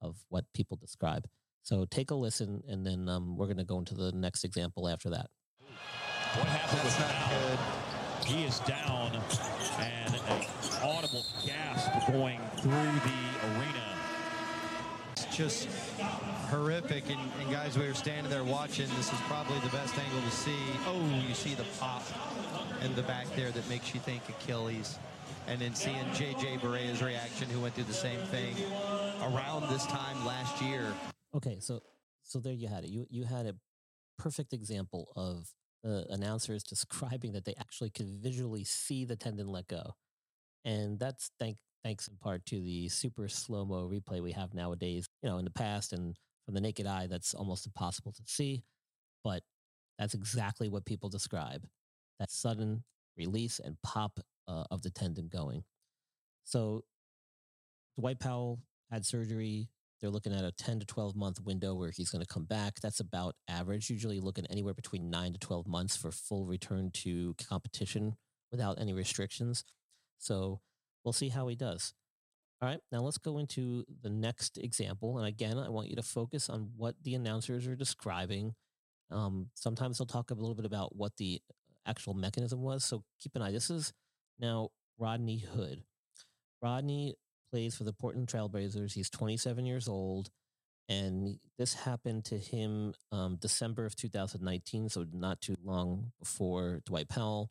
of 0.00 0.18
what 0.28 0.44
people 0.54 0.76
describe. 0.76 1.26
So 1.64 1.84
take 1.86 2.12
a 2.12 2.14
listen, 2.14 2.62
and 2.68 2.86
then 2.86 3.08
um, 3.08 3.36
we're 3.36 3.46
going 3.46 3.56
to 3.56 3.64
go 3.64 3.80
into 3.80 3.94
the 3.94 4.12
next 4.12 4.44
example 4.44 4.88
after 4.88 5.10
that. 5.10 5.26
What 6.34 6.46
happened 6.46 6.84
was 6.84 7.00
not 7.00 7.30
good. 7.30 8.28
He 8.28 8.44
is 8.44 8.60
down, 8.60 9.10
and 9.80 10.14
an 10.14 10.46
audible 10.84 11.24
gasp 11.44 12.12
going 12.12 12.38
through 12.58 12.70
the 12.70 13.58
arena. 13.58 13.95
Just 15.36 15.68
horrific. 16.48 17.10
And, 17.10 17.20
and, 17.40 17.50
guys, 17.50 17.76
we 17.76 17.86
were 17.86 17.92
standing 17.92 18.30
there 18.30 18.42
watching. 18.42 18.88
This 18.96 19.12
is 19.12 19.18
probably 19.28 19.58
the 19.58 19.68
best 19.68 19.94
angle 19.98 20.22
to 20.22 20.30
see. 20.30 20.56
Oh, 20.86 21.22
you 21.28 21.34
see 21.34 21.52
the 21.52 21.66
pop 21.78 22.02
in 22.82 22.94
the 22.94 23.02
back 23.02 23.26
there 23.36 23.50
that 23.50 23.68
makes 23.68 23.92
you 23.92 24.00
think 24.00 24.22
Achilles. 24.30 24.98
And 25.46 25.60
then 25.60 25.74
seeing 25.74 26.02
JJ 26.14 26.62
Barea's 26.62 27.02
reaction, 27.02 27.50
who 27.50 27.60
went 27.60 27.74
through 27.74 27.84
the 27.84 27.92
same 27.92 28.18
thing 28.28 28.56
around 29.20 29.68
this 29.68 29.84
time 29.84 30.24
last 30.24 30.62
year. 30.62 30.94
Okay, 31.34 31.58
so 31.60 31.82
so 32.22 32.38
there 32.38 32.54
you 32.54 32.68
had 32.68 32.84
it. 32.84 32.88
You 32.88 33.06
you 33.10 33.24
had 33.24 33.44
a 33.44 33.56
perfect 34.18 34.54
example 34.54 35.12
of 35.16 35.52
the 35.84 36.06
announcers 36.08 36.62
describing 36.64 37.32
that 37.32 37.44
they 37.44 37.54
actually 37.60 37.90
could 37.90 38.08
visually 38.08 38.64
see 38.64 39.04
the 39.04 39.16
tendon 39.16 39.48
let 39.48 39.68
go, 39.68 39.96
and 40.64 40.98
that's 40.98 41.30
thank 41.38 41.58
thanks 41.86 42.08
in 42.08 42.16
part 42.16 42.44
to 42.44 42.60
the 42.60 42.88
super 42.88 43.28
slow 43.28 43.64
mo 43.64 43.88
replay 43.88 44.20
we 44.20 44.32
have 44.32 44.52
nowadays. 44.52 45.06
You 45.22 45.30
know, 45.30 45.38
in 45.38 45.44
the 45.44 45.52
past 45.52 45.92
and 45.92 46.16
from 46.44 46.54
the 46.54 46.60
naked 46.60 46.84
eye, 46.84 47.06
that's 47.08 47.32
almost 47.32 47.64
impossible 47.64 48.12
to 48.12 48.22
see, 48.26 48.64
but 49.22 49.42
that's 49.96 50.14
exactly 50.14 50.68
what 50.68 50.84
people 50.84 51.08
describe 51.08 51.64
that 52.18 52.30
sudden 52.30 52.82
release 53.16 53.60
and 53.60 53.76
pop 53.84 54.18
uh, 54.48 54.64
of 54.70 54.82
the 54.82 54.90
tendon 54.90 55.28
going. 55.32 55.62
So, 56.42 56.82
Dwight 57.98 58.18
Powell 58.18 58.58
had 58.90 59.06
surgery. 59.06 59.68
They're 60.00 60.10
looking 60.10 60.34
at 60.34 60.44
a 60.44 60.52
10 60.52 60.80
to 60.80 60.86
12 60.86 61.14
month 61.14 61.40
window 61.40 61.74
where 61.74 61.90
he's 61.90 62.10
going 62.10 62.22
to 62.24 62.32
come 62.32 62.44
back. 62.44 62.80
That's 62.80 63.00
about 63.00 63.36
average. 63.48 63.90
Usually 63.90 64.18
looking 64.18 64.46
anywhere 64.46 64.74
between 64.74 65.08
9 65.08 65.34
to 65.34 65.38
12 65.38 65.68
months 65.68 65.96
for 65.96 66.10
full 66.10 66.46
return 66.46 66.90
to 66.94 67.34
competition 67.48 68.16
without 68.50 68.80
any 68.80 68.92
restrictions. 68.92 69.64
So, 70.18 70.60
we'll 71.06 71.12
see 71.12 71.30
how 71.30 71.46
he 71.46 71.54
does. 71.54 71.94
All 72.60 72.68
right, 72.68 72.80
now 72.90 73.00
let's 73.00 73.18
go 73.18 73.38
into 73.38 73.84
the 74.02 74.10
next 74.10 74.58
example. 74.58 75.18
And 75.18 75.26
again, 75.26 75.56
I 75.56 75.68
want 75.68 75.88
you 75.88 75.96
to 75.96 76.02
focus 76.02 76.50
on 76.50 76.70
what 76.76 76.96
the 77.02 77.14
announcers 77.14 77.66
are 77.66 77.76
describing. 77.76 78.54
Um, 79.10 79.50
sometimes 79.54 79.98
they'll 79.98 80.06
talk 80.06 80.30
a 80.30 80.34
little 80.34 80.54
bit 80.54 80.64
about 80.64 80.96
what 80.96 81.12
the 81.16 81.40
actual 81.86 82.14
mechanism 82.14 82.62
was. 82.62 82.84
So 82.84 83.04
keep 83.20 83.36
an 83.36 83.42
eye. 83.42 83.52
This 83.52 83.70
is 83.70 83.92
now 84.40 84.70
Rodney 84.98 85.38
Hood. 85.38 85.84
Rodney 86.60 87.14
plays 87.50 87.76
for 87.76 87.84
the 87.84 87.92
Portland 87.92 88.26
Trailblazers. 88.26 88.94
He's 88.94 89.10
27 89.10 89.64
years 89.64 89.86
old. 89.86 90.30
And 90.88 91.38
this 91.58 91.74
happened 91.74 92.24
to 92.26 92.38
him 92.38 92.94
um, 93.12 93.36
December 93.40 93.86
of 93.86 93.96
2019, 93.96 94.88
so 94.88 95.04
not 95.12 95.40
too 95.40 95.56
long 95.62 96.12
before 96.18 96.80
Dwight 96.84 97.08
Powell. 97.08 97.50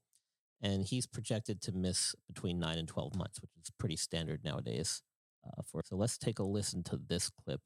And 0.66 0.84
he's 0.84 1.06
projected 1.06 1.62
to 1.64 1.72
miss 1.74 2.16
between 2.28 2.58
9 2.58 2.80
and 2.80 2.88
12 2.88 3.16
months, 3.16 3.40
which 3.40 3.52
is 3.64 3.70
pretty 3.78 3.98
standard 3.98 4.44
nowadays. 4.44 5.04
Uh, 5.46 5.62
for 5.64 5.84
So 5.86 5.96
let's 5.96 6.18
take 6.18 6.40
a 6.40 6.44
listen 6.44 6.82
to 6.86 6.98
this 7.08 7.30
clip. 7.30 7.62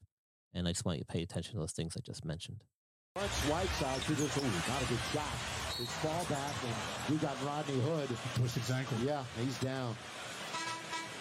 And 0.54 0.68
I 0.68 0.72
just 0.72 0.84
want 0.84 0.98
you 0.98 1.06
to 1.06 1.14
pay 1.14 1.24
attention 1.24 1.54
to 1.54 1.60
those 1.60 1.72
things 1.72 1.96
I 1.96 2.02
just 2.02 2.26
mentioned. 2.26 2.62
Whiteside 3.16 4.02
to 4.02 4.14
this. 4.16 4.38
Ooh, 4.38 4.42
not 4.42 4.82
a 4.82 4.86
good 4.86 5.00
shot. 5.14 5.24
His 5.78 5.90
fall 5.90 6.26
back, 6.30 6.54
and 6.66 6.76
we 7.10 7.16
got 7.22 7.36
Rodney 7.46 7.80
Hood. 7.80 8.10
Twisted 8.36 8.64
his 8.64 8.72
ankle. 8.72 8.98
Yeah, 9.04 9.24
he's 9.42 9.58
down. 9.60 9.96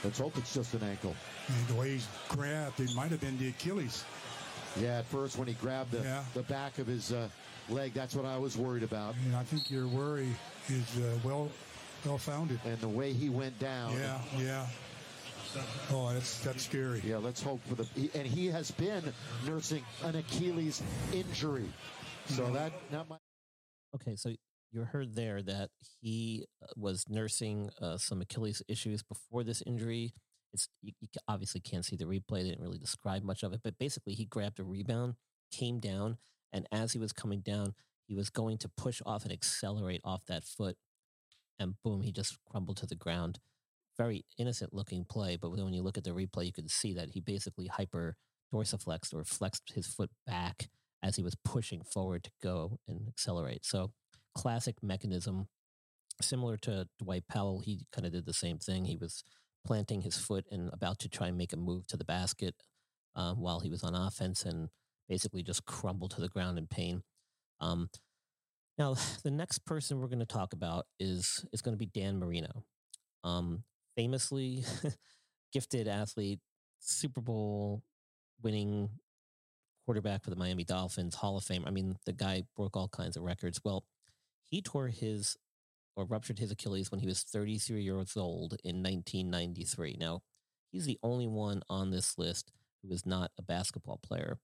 Let's 0.03 0.19
hope 0.19 0.37
it's 0.37 0.53
just 0.53 0.75
an 0.75 0.83
ankle. 0.83 1.15
And 1.47 1.67
the 1.69 1.75
way 1.75 1.91
he's 1.91 2.09
grabbed, 2.29 2.81
it 2.81 2.93
might 2.97 3.11
have 3.11 3.21
been 3.21 3.39
the 3.39 3.49
Achilles. 3.49 4.05
Yeah, 4.81 4.99
at 4.99 5.07
first 5.07 5.39
when 5.39 5.47
he 5.47 5.55
grabbed 5.55 5.93
the, 5.93 6.03
yeah. 6.03 6.25
the 6.35 6.43
back 6.43 6.79
of 6.79 6.87
his 6.87 7.13
uh, 7.13 7.29
leg, 7.69 7.95
that's 7.95 8.15
what 8.15 8.25
I 8.25 8.37
was 8.37 8.57
worried 8.57 8.83
about. 8.83 9.15
And 9.27 9.37
I 9.37 9.45
think 9.45 9.71
your 9.71 9.87
worry 9.89 10.29
is 10.69 10.99
uh, 10.99 11.19
well 11.25 11.51
well 12.05 12.19
founded. 12.19 12.61
And 12.65 12.79
the 12.79 12.89
way 12.89 13.13
he 13.13 13.29
went 13.29 13.59
down. 13.59 13.93
Yeah, 13.95 14.19
yeah. 14.39 14.67
Oh, 15.91 16.13
that's 16.13 16.39
that's 16.41 16.65
scary. 16.65 17.03
Yeah, 17.05 17.17
let's 17.19 17.43
hope 17.43 17.61
for 17.67 17.75
the. 17.75 17.87
And 18.15 18.27
he 18.27 18.47
has 18.49 18.71
been 18.71 19.03
nursing 19.47 19.83
an 20.05 20.17
Achilles 20.17 20.83
injury, 21.13 21.69
so 22.27 22.43
mm-hmm. 22.43 22.55
that 22.55 22.73
that 22.91 23.09
might. 23.09 23.19
Okay, 23.95 24.17
so 24.17 24.31
you 24.73 24.83
heard 24.83 25.15
there 25.15 25.43
that 25.43 25.71
he 26.01 26.45
uh, 26.63 26.67
was 26.77 27.05
nursing 27.09 27.71
uh, 27.81 27.97
some 27.97 28.21
Achilles 28.21 28.63
issues 28.69 29.03
before 29.03 29.43
this 29.43 29.63
injury. 29.67 30.13
It's 30.53 30.69
you, 30.83 30.93
you, 31.01 31.09
obviously 31.27 31.61
can't 31.61 31.85
see 31.85 31.97
the 31.97 32.05
replay; 32.05 32.43
they 32.43 32.51
didn't 32.51 32.63
really 32.63 32.79
describe 32.79 33.23
much 33.23 33.43
of 33.43 33.53
it. 33.53 33.61
But 33.65 33.79
basically, 33.79 34.15
he 34.15 34.27
grabbed 34.27 34.61
a 34.61 34.65
rebound, 34.65 35.15
came 35.51 35.81
down, 35.81 36.19
and 36.53 36.67
as 36.71 36.93
he 36.93 36.99
was 36.99 37.13
coming 37.13 37.41
down, 37.41 37.75
he 38.07 38.15
was 38.15 38.31
going 38.31 38.59
to 38.59 38.69
push 38.69 39.01
off 39.07 39.25
and 39.25 39.33
accelerate 39.33 40.01
off 40.05 40.25
that 40.27 40.45
foot, 40.45 40.77
and 41.59 41.75
boom, 41.83 42.03
he 42.03 42.13
just 42.13 42.39
crumbled 42.45 42.77
to 42.79 42.87
the 42.87 42.95
ground 42.95 43.41
very 43.99 44.25
innocent 44.39 44.73
looking 44.73 45.05
play, 45.05 45.37
but 45.37 45.51
when 45.51 45.75
you 45.75 45.83
look 45.83 45.99
at 45.99 46.05
the 46.05 46.11
replay, 46.11 46.47
you 46.47 46.53
can 46.53 46.69
see 46.69 46.95
that 46.95 47.11
he 47.11 47.21
basically 47.21 47.67
hyper 47.67 48.17
dorsiflexed 48.55 49.13
or 49.13 49.25
flexed 49.25 49.73
his 49.75 49.89
foot 49.89 50.11
back 50.27 50.69
as 51.03 51.17
he 51.17 51.23
was 51.23 51.35
pushing 51.45 51.83
forward 51.83 52.25
to 52.25 52.31
go 52.43 52.79
and 52.89 53.09
accelerate. 53.09 53.67
So, 53.67 53.91
classic 54.35 54.77
mechanism, 54.83 55.49
similar 56.23 56.57
to 56.59 56.87
Dwight 56.99 57.25
Powell. 57.29 57.61
He 57.61 57.87
kind 57.93 58.07
of 58.07 58.13
did 58.13 58.25
the 58.25 58.33
same 58.33 58.59
thing. 58.59 58.85
He 58.85 58.97
was 58.97 59.25
planting 59.67 60.03
his 60.03 60.17
foot 60.17 60.47
and 60.51 60.71
about 60.73 61.01
to 61.01 61.09
try 61.09 61.27
and 61.27 61.37
make 61.37 61.53
a 61.53 61.57
move 61.57 61.87
to 61.89 61.97
the 61.97 62.05
basket 62.05 62.55
um, 63.17 63.41
while 63.41 63.61
he 63.61 63.69
was 63.69 63.83
on 63.83 63.95
offense 63.95 64.45
and 64.45 64.69
basically 65.09 65.43
just 65.43 65.67
crumbled 65.67 66.13
to 66.13 66.21
the 66.21 66.29
ground 66.29 66.57
in 66.57 66.69
pain. 66.69 67.03
Um, 67.61 67.91
now, 68.79 68.95
the 69.23 69.31
next 69.31 69.65
person 69.65 70.01
we're 70.01 70.09
going 70.09 70.19
to 70.21 70.27
talk 70.27 70.53
about 70.53 70.87
is 70.99 71.45
is 71.53 71.63
going 71.63 71.75
to 71.75 71.79
be 71.79 71.87
Dan 71.87 72.19
Marino. 72.19 72.65
Um, 73.25 73.65
famously 73.97 74.65
gifted 75.53 75.89
athlete, 75.89 76.41
Super 76.79 77.21
Bowl 77.21 77.83
winning 78.43 78.91
quarterback 79.85 80.23
for 80.23 80.31
the 80.31 80.37
Miami 80.37 80.65
Dolphins, 80.65 81.17
Hall 81.17 81.37
of 81.37 81.45
Fame. 81.45 81.65
I 81.67 81.71
mean, 81.71 81.97
the 82.07 82.13
guy 82.13 82.45
broke 82.57 82.77
all 82.77 82.89
kinds 82.89 83.17
of 83.17 83.23
records. 83.23 83.61
Well, 83.65 83.85
he 84.45 84.63
tore 84.63 84.89
his 84.89 85.37
or 85.97 86.05
ruptured 86.05 86.39
his 86.39 86.53
Achilles 86.53 86.91
when 86.91 87.01
he 87.01 87.07
was 87.07 87.23
33 87.23 87.83
years 87.83 88.17
old 88.17 88.57
in 88.63 88.77
1993. 88.77 89.97
Now, 89.99 90.21
he's 90.71 90.87
the 90.87 90.99
only 91.03 91.27
one 91.27 91.63
on 91.69 91.91
this 91.91 92.17
list 92.17 92.53
who 92.83 92.93
is 92.93 93.05
not 93.05 93.33
a 93.37 93.43
basketball 93.43 93.99
player. 94.01 94.39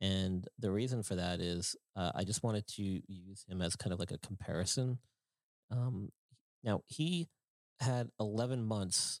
And 0.00 0.46
the 0.58 0.70
reason 0.70 1.02
for 1.02 1.14
that 1.16 1.40
is 1.40 1.76
uh, 1.94 2.12
I 2.14 2.24
just 2.24 2.42
wanted 2.42 2.66
to 2.68 2.82
use 2.82 3.44
him 3.48 3.60
as 3.60 3.76
kind 3.76 3.92
of 3.92 3.98
like 3.98 4.10
a 4.12 4.18
comparison. 4.18 4.98
Um, 5.70 6.10
now, 6.64 6.82
he 6.86 7.28
had 7.80 8.08
11 8.18 8.64
months 8.64 9.20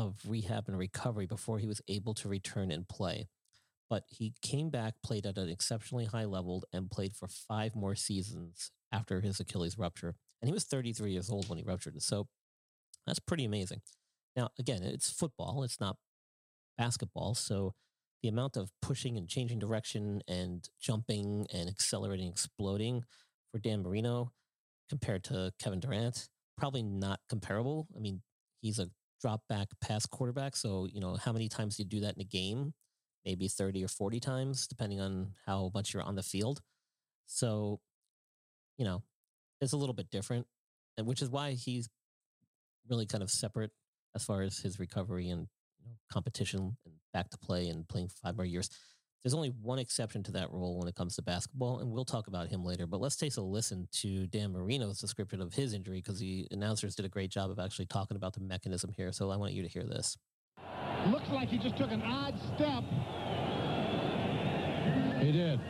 Of 0.00 0.16
rehab 0.26 0.64
and 0.66 0.78
recovery 0.78 1.26
before 1.26 1.58
he 1.58 1.66
was 1.66 1.82
able 1.86 2.14
to 2.14 2.28
return 2.28 2.70
and 2.70 2.88
play. 2.88 3.28
But 3.90 4.04
he 4.08 4.32
came 4.40 4.70
back, 4.70 4.94
played 5.04 5.26
at 5.26 5.36
an 5.36 5.50
exceptionally 5.50 6.06
high 6.06 6.24
level, 6.24 6.64
and 6.72 6.90
played 6.90 7.14
for 7.14 7.28
five 7.28 7.76
more 7.76 7.94
seasons 7.94 8.70
after 8.90 9.20
his 9.20 9.40
Achilles 9.40 9.76
rupture. 9.76 10.14
And 10.40 10.48
he 10.48 10.54
was 10.54 10.64
33 10.64 11.12
years 11.12 11.28
old 11.28 11.50
when 11.50 11.58
he 11.58 11.64
ruptured 11.64 11.96
it. 11.96 12.02
So 12.02 12.28
that's 13.06 13.18
pretty 13.18 13.44
amazing. 13.44 13.82
Now, 14.34 14.48
again, 14.58 14.82
it's 14.82 15.10
football, 15.10 15.64
it's 15.64 15.80
not 15.80 15.96
basketball. 16.78 17.34
So 17.34 17.74
the 18.22 18.28
amount 18.28 18.56
of 18.56 18.70
pushing 18.80 19.18
and 19.18 19.28
changing 19.28 19.58
direction 19.58 20.22
and 20.26 20.66
jumping 20.80 21.46
and 21.52 21.68
accelerating, 21.68 22.28
exploding 22.28 23.04
for 23.52 23.58
Dan 23.58 23.82
Marino 23.82 24.32
compared 24.88 25.24
to 25.24 25.52
Kevin 25.58 25.80
Durant, 25.80 26.30
probably 26.56 26.82
not 26.82 27.20
comparable. 27.28 27.86
I 27.94 28.00
mean, 28.00 28.22
he's 28.62 28.78
a 28.78 28.88
drop 29.20 29.42
back 29.48 29.68
pass 29.80 30.06
quarterback. 30.06 30.56
So, 30.56 30.86
you 30.90 31.00
know, 31.00 31.16
how 31.16 31.32
many 31.32 31.48
times 31.48 31.76
do 31.76 31.82
you 31.82 31.88
do 31.88 32.00
that 32.00 32.14
in 32.14 32.20
a 32.20 32.24
game? 32.24 32.74
Maybe 33.24 33.48
30 33.48 33.84
or 33.84 33.88
40 33.88 34.18
times, 34.20 34.66
depending 34.66 35.00
on 35.00 35.34
how 35.46 35.70
much 35.74 35.92
you're 35.92 36.02
on 36.02 36.16
the 36.16 36.22
field. 36.22 36.60
So, 37.26 37.80
you 38.78 38.84
know, 38.84 39.02
it's 39.60 39.72
a 39.72 39.76
little 39.76 39.94
bit 39.94 40.10
different, 40.10 40.46
and 40.96 41.06
which 41.06 41.22
is 41.22 41.28
why 41.28 41.52
he's 41.52 41.88
really 42.88 43.06
kind 43.06 43.22
of 43.22 43.30
separate 43.30 43.70
as 44.14 44.24
far 44.24 44.42
as 44.42 44.58
his 44.58 44.78
recovery 44.78 45.28
and 45.28 45.48
you 45.78 45.86
know, 45.86 45.94
competition 46.12 46.76
and 46.84 46.94
back 47.12 47.30
to 47.30 47.38
play 47.38 47.68
and 47.68 47.86
playing 47.88 48.08
five 48.22 48.36
more 48.36 48.46
years. 48.46 48.70
There's 49.22 49.34
only 49.34 49.50
one 49.62 49.78
exception 49.78 50.22
to 50.24 50.32
that 50.32 50.50
rule 50.50 50.78
when 50.78 50.88
it 50.88 50.94
comes 50.94 51.14
to 51.16 51.22
basketball, 51.22 51.80
and 51.80 51.90
we'll 51.90 52.06
talk 52.06 52.26
about 52.26 52.48
him 52.48 52.64
later. 52.64 52.86
But 52.86 53.02
let's 53.02 53.16
take 53.16 53.36
a 53.36 53.42
listen 53.42 53.86
to 54.00 54.26
Dan 54.28 54.52
Marino's 54.52 54.98
description 54.98 55.42
of 55.42 55.52
his 55.52 55.74
injury 55.74 55.98
because 55.98 56.18
the 56.18 56.48
announcers 56.50 56.94
did 56.94 57.04
a 57.04 57.08
great 57.08 57.30
job 57.30 57.50
of 57.50 57.58
actually 57.58 57.84
talking 57.84 58.16
about 58.16 58.32
the 58.32 58.40
mechanism 58.40 58.92
here. 58.96 59.12
So 59.12 59.30
I 59.30 59.36
want 59.36 59.52
you 59.52 59.62
to 59.62 59.68
hear 59.68 59.84
this. 59.84 60.16
Looks 61.08 61.28
like 61.28 61.50
he 61.50 61.58
just 61.58 61.76
took 61.76 61.90
an 61.90 62.00
odd 62.00 62.34
step. 62.54 62.82
He 65.22 65.32
did. 65.32 65.60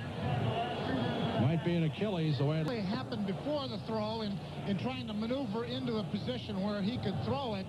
Might 1.40 1.62
be 1.64 1.74
an 1.74 1.84
Achilles 1.84 2.38
the 2.38 2.44
way 2.44 2.60
it 2.60 2.84
happened 2.84 3.26
before 3.26 3.66
the 3.66 3.78
throw 3.86 4.20
in, 4.20 4.38
in 4.68 4.78
trying 4.78 5.08
to 5.08 5.12
maneuver 5.12 5.64
into 5.64 5.96
a 5.96 6.04
position 6.04 6.62
where 6.62 6.82
he 6.82 6.98
could 6.98 7.16
throw 7.24 7.54
it. 7.54 7.66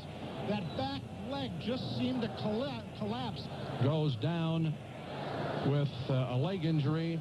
That 0.47 0.77
back 0.77 1.01
leg 1.29 1.49
just 1.59 1.97
seemed 1.97 2.21
to 2.21 2.27
collapse. 2.37 3.41
Goes 3.83 4.15
down 4.17 4.75
with 5.67 5.89
uh, 6.09 6.29
a 6.31 6.37
leg 6.37 6.65
injury 6.65 7.19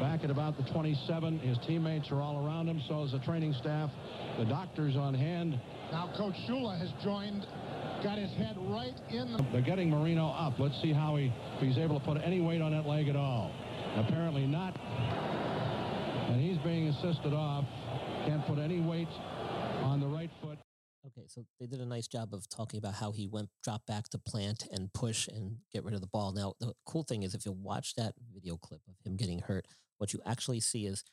back 0.00 0.22
at 0.24 0.30
about 0.30 0.56
the 0.56 0.62
27. 0.72 1.38
His 1.40 1.58
teammates 1.66 2.10
are 2.10 2.20
all 2.20 2.44
around 2.46 2.68
him, 2.68 2.80
so 2.88 3.04
is 3.04 3.12
the 3.12 3.18
training 3.18 3.52
staff. 3.54 3.90
The 4.38 4.44
doctor's 4.44 4.96
on 4.96 5.14
hand. 5.14 5.58
Now 5.90 6.10
Coach 6.16 6.34
Shula 6.48 6.78
has 6.78 6.90
joined, 7.02 7.46
got 8.02 8.18
his 8.18 8.30
head 8.32 8.56
right 8.58 8.94
in 9.10 9.32
the... 9.32 9.44
They're 9.52 9.60
getting 9.60 9.90
Marino 9.90 10.28
up. 10.28 10.58
Let's 10.58 10.80
see 10.80 10.92
how 10.92 11.16
he, 11.16 11.32
if 11.56 11.62
he's 11.62 11.78
able 11.78 11.98
to 11.98 12.04
put 12.04 12.18
any 12.22 12.40
weight 12.40 12.60
on 12.60 12.72
that 12.72 12.86
leg 12.86 13.08
at 13.08 13.16
all. 13.16 13.50
Apparently 13.96 14.46
not. 14.46 14.78
And 16.28 16.40
he's 16.40 16.58
being 16.58 16.88
assisted 16.88 17.32
off. 17.32 17.64
Can't 18.26 18.46
put 18.46 18.58
any 18.58 18.80
weight 18.80 19.08
on 19.82 20.00
the 20.00 20.06
right 20.06 20.30
foot. 20.42 20.58
So 21.28 21.44
they 21.60 21.66
did 21.66 21.80
a 21.80 21.86
nice 21.86 22.08
job 22.08 22.32
of 22.32 22.48
talking 22.48 22.78
about 22.78 22.94
how 22.94 23.12
he 23.12 23.26
went 23.26 23.50
drop 23.62 23.84
back 23.86 24.08
to 24.10 24.18
plant 24.18 24.66
and 24.72 24.92
push 24.92 25.28
and 25.28 25.58
get 25.72 25.84
rid 25.84 25.94
of 25.94 26.00
the 26.00 26.06
ball. 26.06 26.32
Now, 26.32 26.54
the 26.58 26.72
cool 26.86 27.02
thing 27.02 27.22
is 27.22 27.34
if 27.34 27.44
you 27.44 27.52
watch 27.52 27.94
that 27.96 28.14
video 28.32 28.56
clip 28.56 28.80
of 28.88 28.94
him 29.04 29.16
getting 29.16 29.40
hurt, 29.40 29.66
what 29.98 30.12
you 30.12 30.20
actually 30.24 30.60
see 30.60 30.86
is 30.86 31.04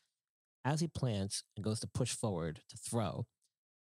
as 0.63 0.79
he 0.79 0.87
plants 0.87 1.43
and 1.55 1.63
goes 1.63 1.79
to 1.81 1.87
push 1.87 2.13
forward 2.13 2.61
to 2.69 2.77
throw, 2.77 3.25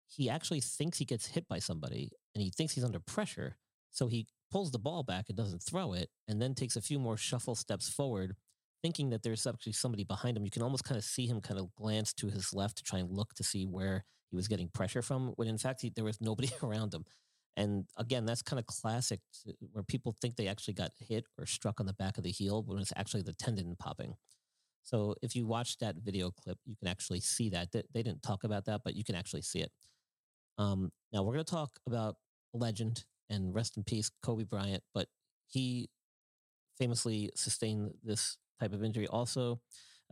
he 0.07 0.31
actually 0.31 0.61
thinks 0.61 0.99
he 0.99 1.05
gets 1.05 1.27
hit 1.27 1.49
by 1.49 1.59
somebody 1.59 2.13
and 2.35 2.43
he 2.43 2.51
thinks 2.51 2.75
he's 2.75 2.85
under 2.85 3.01
pressure. 3.01 3.57
So 3.91 4.07
he 4.07 4.29
pulls 4.51 4.71
the 4.71 4.79
ball 4.79 5.03
back 5.03 5.27
and 5.29 5.37
doesn't 5.37 5.63
throw 5.63 5.93
it 5.93 6.11
and 6.29 6.41
then 6.41 6.55
takes 6.55 6.77
a 6.77 6.81
few 6.81 6.99
more 6.99 7.17
shuffle 7.17 7.55
steps 7.55 7.89
forward 7.89 8.37
thinking 8.83 9.11
that 9.11 9.23
there's 9.23 9.47
actually 9.47 9.73
somebody 9.73 10.05
behind 10.05 10.37
him. 10.37 10.45
You 10.45 10.51
can 10.51 10.63
almost 10.63 10.85
kind 10.85 10.99
of 10.99 11.05
see 11.05 11.27
him 11.27 11.41
kind 11.41 11.61
of 11.61 11.75
glance 11.75 12.13
to 12.15 12.29
his 12.29 12.53
left 12.55 12.79
to 12.79 12.83
try 12.83 12.99
and 12.99 13.11
look 13.11 13.35
to 13.35 13.45
see 13.45 13.65
where 13.65 14.05
he 14.31 14.37
was 14.37 14.49
getting 14.49 14.69
pressure 14.69 15.03
from, 15.03 15.33
when 15.37 15.49
in 15.49 15.59
fact 15.59 15.83
he, 15.83 15.93
there 15.95 16.05
was 16.05 16.21
nobody 16.21 16.51
around 16.63 16.95
him. 16.95 17.05
And 17.57 17.85
again, 17.99 18.25
that's 18.25 18.43
kind 18.43 18.59
of 18.59 18.67
classic 18.67 19.21
where 19.73 19.83
people 19.83 20.15
think 20.21 20.37
they 20.37 20.47
actually 20.47 20.75
got 20.75 20.93
hit 20.99 21.25
or 21.37 21.47
struck 21.47 21.81
on 21.81 21.87
the 21.87 21.93
back 21.93 22.17
of 22.17 22.25
the 22.25 22.31
heel 22.31 22.63
when 22.63 22.79
it's 22.79 22.93
actually 22.97 23.23
the 23.23 23.35
tendon 23.35 23.77
popping. 23.79 24.15
So 24.83 25.15
if 25.21 25.37
you 25.37 25.47
watch 25.47 25.79
that 25.79 25.97
video 26.03 26.31
clip, 26.31 26.59
you 26.65 26.77
can 26.77 26.89
actually 26.89 27.21
see 27.21 27.51
that. 27.51 27.73
They, 27.73 27.83
didn't 27.93 28.23
talk 28.23 28.45
about 28.45 28.65
that, 28.67 28.81
but 28.85 28.95
you 28.95 29.05
can 29.05 29.15
actually 29.15 29.43
see 29.43 29.61
it. 29.61 29.71
Um, 30.59 30.91
now 31.13 31.23
we're 31.23 31.35
going 31.35 31.45
to 31.45 31.51
talk 31.51 31.71
about 31.87 32.17
legend 32.55 33.05
and 33.29 33.55
rest 33.55 33.77
in 33.77 33.85
peace, 33.85 34.11
Kobe 34.23 34.45
Bryant, 34.45 34.83
but 34.95 35.07
he 35.47 35.91
famously 36.79 37.31
sustained 37.35 37.93
this 38.03 38.39
type 38.61 38.73
of 38.73 38.85
injury. 38.85 39.07
Also, 39.07 39.61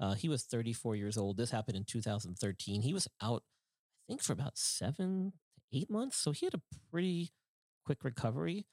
uh, 0.00 0.14
he 0.14 0.28
was 0.28 0.44
34 0.44 0.96
years 0.96 1.16
old. 1.16 1.36
This 1.36 1.50
happened 1.50 1.76
in 1.76 1.84
2013. 1.84 2.82
He 2.82 2.92
was 2.92 3.08
out, 3.22 3.42
I 3.44 4.12
think, 4.12 4.22
for 4.22 4.32
about 4.32 4.56
seven 4.56 5.32
to 5.56 5.78
eight 5.78 5.90
months. 5.90 6.16
So 6.16 6.32
he 6.32 6.46
had 6.46 6.54
a 6.54 6.62
pretty 6.90 7.32
quick 7.84 8.04
recovery. 8.04 8.66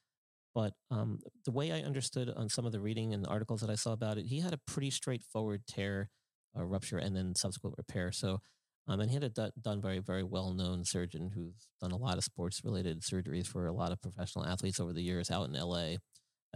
But 0.53 0.73
um, 0.89 1.19
the 1.43 1.51
way 1.51 1.71
I 1.71 1.81
understood 1.81 2.29
on 2.29 2.47
some 2.47 2.65
of 2.65 2.71
the 2.71 2.79
reading 2.79 3.13
and 3.13 3.23
the 3.23 3.29
articles 3.29 3.59
that 3.61 3.69
I 3.69 3.75
saw 3.75 3.91
about 3.91 4.17
it, 4.17 4.25
he 4.27 4.39
had 4.39 4.53
a 4.53 4.59
pretty 4.65 4.89
straightforward 4.89 5.63
tear, 5.67 6.09
uh, 6.57 6.63
rupture, 6.63 6.97
and 6.97 7.13
then 7.13 7.35
subsequent 7.35 7.75
repair. 7.77 8.13
So, 8.13 8.39
um, 8.87 9.01
and 9.01 9.09
he 9.09 9.15
had 9.15 9.23
a 9.25 9.29
d- 9.29 9.51
done 9.61 9.81
very, 9.81 9.99
very 9.99 10.23
well 10.23 10.53
known 10.53 10.85
surgeon 10.85 11.31
who's 11.35 11.67
done 11.81 11.91
a 11.91 11.97
lot 11.97 12.17
of 12.17 12.23
sports 12.23 12.61
related 12.63 13.01
surgeries 13.01 13.47
for 13.47 13.67
a 13.67 13.73
lot 13.73 13.91
of 13.91 14.01
professional 14.01 14.45
athletes 14.45 14.79
over 14.79 14.93
the 14.93 15.01
years 15.01 15.29
out 15.29 15.49
in 15.49 15.53
LA 15.53 15.95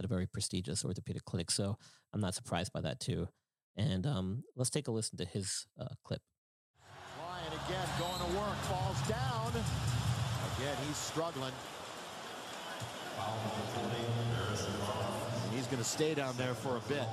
at 0.00 0.04
a 0.06 0.08
very 0.08 0.26
prestigious 0.26 0.84
orthopedic 0.84 1.24
clinic. 1.24 1.50
So 1.50 1.76
I'm 2.12 2.20
not 2.20 2.34
surprised 2.34 2.72
by 2.72 2.80
that 2.80 2.98
too. 2.98 3.28
And 3.76 4.06
um, 4.06 4.42
let's 4.56 4.70
take 4.70 4.88
a 4.88 4.90
listen 4.90 5.18
to 5.18 5.26
his 5.26 5.66
uh, 5.78 5.94
clip. 6.02 6.22
Bryant 7.18 7.54
again 7.54 7.88
going 7.98 8.18
to 8.18 8.38
work, 8.38 8.56
falls 8.62 9.00
down. 9.06 9.50
Again, 10.58 10.76
he's 10.88 10.96
struggling. 10.96 11.52
He's 15.54 15.66
going 15.66 15.78
to 15.78 15.88
stay 15.88 16.14
down 16.14 16.34
there 16.36 16.54
for 16.54 16.78
a 16.78 16.80
bit. 16.88 17.04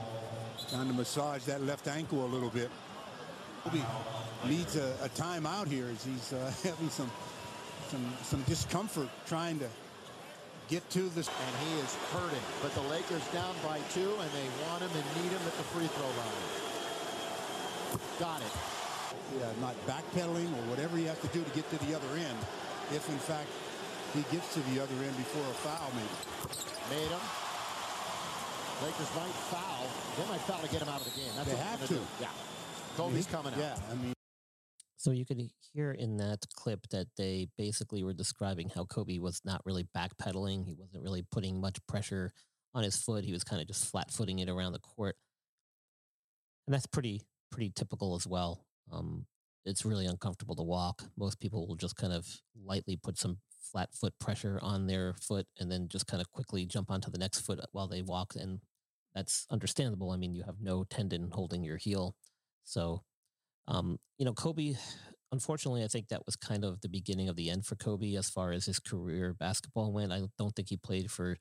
Trying 0.69 0.87
to 0.87 0.93
massage 0.93 1.43
that 1.43 1.61
left 1.63 1.87
ankle 1.87 2.25
a 2.25 2.27
little 2.27 2.49
bit. 2.49 2.69
Kobe 3.63 3.81
needs 4.47 4.77
a, 4.77 4.95
a 5.03 5.09
timeout 5.09 5.67
here 5.67 5.87
as 5.87 6.03
he's 6.03 6.33
uh, 6.33 6.51
having 6.63 6.89
some 6.89 7.11
some 7.89 8.13
some 8.23 8.41
discomfort 8.43 9.09
trying 9.25 9.59
to 9.59 9.69
get 10.67 10.87
to 10.91 11.09
this. 11.15 11.27
And 11.27 11.53
he 11.67 11.79
is 11.79 11.95
hurting. 12.13 12.45
But 12.61 12.73
the 12.75 12.85
Lakers 12.87 13.25
down 13.33 13.55
by 13.63 13.79
two, 13.93 14.07
and 14.07 14.29
they 14.31 14.47
want 14.67 14.83
him 14.83 14.91
and 14.93 15.05
need 15.23 15.31
him 15.31 15.43
at 15.43 15.55
the 15.55 15.67
free 15.73 15.87
throw 15.87 16.11
line. 16.19 16.43
Got 18.19 18.41
it. 18.41 18.53
Yeah, 19.39 19.51
not 19.59 19.75
backpedaling 19.87 20.47
or 20.53 20.63
whatever 20.69 20.97
he 20.97 21.05
has 21.05 21.19
to 21.19 21.27
do 21.27 21.43
to 21.43 21.51
get 21.51 21.67
to 21.71 21.77
the 21.85 21.95
other 21.95 22.11
end. 22.15 22.39
If, 22.95 23.07
in 23.09 23.19
fact, 23.19 23.49
he 24.13 24.23
gets 24.31 24.53
to 24.53 24.61
the 24.71 24.79
other 24.79 24.95
end 25.03 25.15
before 25.17 25.43
a 25.43 25.57
foul, 25.61 25.91
maybe. 25.95 26.17
Made 26.89 27.11
him. 27.11 27.23
Lakers 28.83 29.11
might 29.15 29.35
foul. 29.51 29.87
They 30.17 30.25
might 30.31 30.41
foul 30.41 30.61
to 30.61 30.69
get 30.69 30.81
him 30.81 30.89
out 30.89 31.01
of 31.01 31.11
the 31.11 31.19
game. 31.19 31.31
That's 31.35 31.49
they 31.49 31.57
have 31.57 31.81
to. 31.87 31.93
do. 31.95 32.01
Yeah. 32.21 32.27
Kobe's 32.95 33.25
coming 33.25 33.53
out. 33.53 33.59
Yeah, 33.59 33.75
I 33.91 33.95
mean. 33.95 34.16
So 35.07 35.13
you 35.13 35.23
could 35.23 35.41
hear 35.71 35.93
in 35.93 36.17
that 36.17 36.39
clip 36.53 36.85
that 36.89 37.07
they 37.15 37.47
basically 37.57 38.03
were 38.03 38.11
describing 38.11 38.69
how 38.75 38.83
Kobe 38.83 39.19
was 39.19 39.39
not 39.45 39.61
really 39.63 39.87
backpedaling. 39.95 40.65
He 40.65 40.75
wasn't 40.77 41.01
really 41.01 41.23
putting 41.31 41.61
much 41.61 41.77
pressure 41.87 42.33
on 42.75 42.83
his 42.83 42.97
foot. 42.97 43.23
He 43.23 43.31
was 43.31 43.45
kind 43.45 43.61
of 43.61 43.69
just 43.69 43.89
flat 43.89 44.11
footing 44.11 44.39
it 44.39 44.49
around 44.49 44.73
the 44.73 44.79
court. 44.79 45.15
And 46.67 46.73
that's 46.73 46.87
pretty 46.87 47.21
pretty 47.53 47.71
typical 47.73 48.15
as 48.17 48.27
well. 48.27 48.65
Um, 48.91 49.25
it's 49.63 49.85
really 49.85 50.07
uncomfortable 50.07 50.57
to 50.57 50.63
walk. 50.63 51.01
Most 51.15 51.39
people 51.39 51.65
will 51.65 51.77
just 51.77 51.95
kind 51.95 52.11
of 52.11 52.27
lightly 52.65 52.97
put 52.97 53.17
some 53.17 53.37
flat 53.61 53.93
foot 53.93 54.13
pressure 54.19 54.59
on 54.61 54.87
their 54.87 55.13
foot 55.21 55.47
and 55.57 55.71
then 55.71 55.87
just 55.87 56.07
kind 56.07 56.19
of 56.19 56.29
quickly 56.33 56.65
jump 56.65 56.91
onto 56.91 57.09
the 57.09 57.17
next 57.17 57.45
foot 57.45 57.61
while 57.71 57.87
they 57.87 58.01
walk. 58.01 58.33
And 58.35 58.59
that's 59.15 59.47
understandable. 59.49 60.11
I 60.11 60.17
mean, 60.17 60.35
you 60.35 60.43
have 60.43 60.59
no 60.59 60.83
tendon 60.83 61.29
holding 61.31 61.63
your 61.63 61.77
heel. 61.77 62.13
So 62.65 63.03
um, 63.67 63.97
you 64.17 64.25
know, 64.25 64.33
Kobe, 64.33 64.75
unfortunately, 65.31 65.83
I 65.83 65.87
think 65.87 66.07
that 66.07 66.25
was 66.25 66.35
kind 66.35 66.63
of 66.63 66.81
the 66.81 66.89
beginning 66.89 67.29
of 67.29 67.35
the 67.35 67.49
end 67.49 67.65
for 67.65 67.75
Kobe 67.75 68.15
as 68.15 68.29
far 68.29 68.51
as 68.51 68.65
his 68.65 68.79
career 68.79 69.33
basketball 69.33 69.91
went. 69.91 70.11
I 70.11 70.23
don't 70.37 70.55
think 70.55 70.69
he 70.69 70.77
played 70.77 71.11
for 71.11 71.37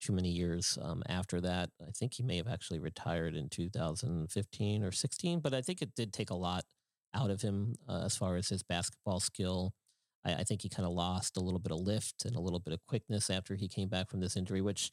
too 0.00 0.12
many 0.12 0.30
years 0.30 0.78
um, 0.80 1.02
after 1.08 1.40
that. 1.40 1.70
I 1.80 1.90
think 1.90 2.14
he 2.14 2.22
may 2.22 2.36
have 2.36 2.48
actually 2.48 2.78
retired 2.78 3.34
in 3.34 3.48
2015 3.48 4.82
or 4.82 4.92
16, 4.92 5.40
but 5.40 5.54
I 5.54 5.60
think 5.60 5.82
it 5.82 5.94
did 5.94 6.12
take 6.12 6.30
a 6.30 6.34
lot 6.34 6.64
out 7.14 7.30
of 7.30 7.42
him 7.42 7.74
uh, 7.88 8.02
as 8.04 8.16
far 8.16 8.36
as 8.36 8.48
his 8.48 8.62
basketball 8.62 9.20
skill. 9.20 9.72
I, 10.24 10.34
I 10.34 10.44
think 10.44 10.62
he 10.62 10.68
kind 10.68 10.86
of 10.86 10.92
lost 10.92 11.36
a 11.36 11.40
little 11.40 11.58
bit 11.58 11.72
of 11.72 11.80
lift 11.80 12.24
and 12.24 12.36
a 12.36 12.40
little 12.40 12.60
bit 12.60 12.74
of 12.74 12.84
quickness 12.86 13.30
after 13.30 13.54
he 13.54 13.68
came 13.68 13.88
back 13.88 14.10
from 14.10 14.20
this 14.20 14.36
injury, 14.36 14.60
which 14.60 14.90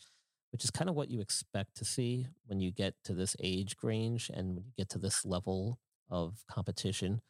which 0.52 0.63
is 0.63 0.71
kind 0.71 0.89
of 0.89 0.95
what 0.95 1.10
you 1.10 1.19
expect 1.19 1.76
to 1.76 1.84
see 1.84 2.26
when 2.45 2.62
you 2.62 2.71
get 2.71 2.95
to 3.04 3.13
this 3.13 3.36
age 3.43 3.76
range 3.84 4.32
and 4.34 4.56
when 4.56 4.63
you 4.63 4.71
get 4.78 4.88
to 4.88 4.97
this 4.97 5.26
level 5.26 5.78
of 6.10 6.43
competition, 6.50 7.22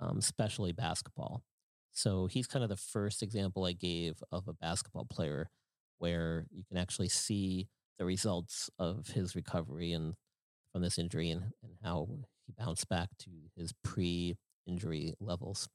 um, 0.00 0.18
especially 0.18 0.72
basketball. 0.72 1.42
So 1.92 2.26
he's 2.26 2.46
kind 2.46 2.62
of 2.62 2.68
the 2.68 2.76
first 2.76 3.22
example 3.22 3.64
I 3.64 3.72
gave 3.72 4.22
of 4.30 4.48
a 4.48 4.52
basketball 4.52 5.06
player 5.06 5.50
where 5.98 6.46
you 6.50 6.62
can 6.68 6.76
actually 6.76 7.08
see 7.08 7.68
the 7.98 8.04
results 8.04 8.68
of 8.78 9.08
his 9.08 9.34
recovery 9.34 9.92
and 9.92 10.14
from 10.72 10.82
this 10.82 10.98
injury 10.98 11.30
and, 11.30 11.42
and 11.62 11.72
how 11.82 12.06
he 12.46 12.52
bounced 12.52 12.88
back 12.88 13.08
to 13.20 13.30
his 13.56 13.72
pre-injury 13.82 15.14
levels. 15.20 15.68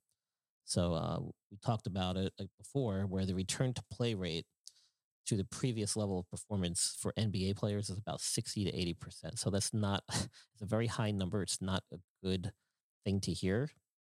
So 0.64 0.94
uh, 0.94 1.20
we 1.50 1.58
talked 1.66 1.88
about 1.88 2.18
it 2.18 2.34
before, 2.60 3.08
where 3.08 3.26
the 3.26 3.34
return 3.34 3.74
to 3.74 3.84
play 3.92 4.14
rate 4.14 4.46
to 5.28 5.36
the 5.36 5.46
previous 5.46 5.96
level 5.96 6.20
of 6.20 6.30
performance 6.30 6.98
for 7.00 7.14
NBA 7.14 7.56
players 7.56 7.90
is 7.90 7.98
about 7.98 8.22
60 8.22 8.66
to 8.66 8.72
80%. 8.72 9.38
So 9.38 9.50
that's 9.50 9.74
not, 9.74 10.04
it's 10.10 10.62
a 10.62 10.66
very 10.66 10.88
high 10.88 11.12
number. 11.12 11.42
It's 11.42 11.62
not 11.62 11.84
a 11.94 11.98
good 12.24 12.52
thing 13.06 13.20
to 13.22 13.32
hear 13.32 13.70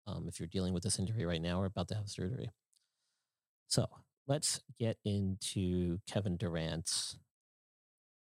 um, 0.07 0.25
if 0.27 0.39
you're 0.39 0.47
dealing 0.47 0.73
with 0.73 0.83
this 0.83 0.99
injury 0.99 1.25
right 1.25 1.41
now 1.41 1.61
or 1.61 1.65
about 1.65 1.87
to 1.89 1.95
have 1.95 2.09
surgery. 2.09 2.49
So 3.67 3.87
let's 4.27 4.61
get 4.79 4.97
into 5.05 5.99
Kevin 6.07 6.37
Durant's 6.37 7.17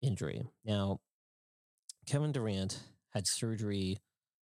injury. 0.02 0.44
Now, 0.66 1.00
Kevin 2.06 2.32
Durant 2.32 2.82
had 3.14 3.28
surgery 3.28 3.98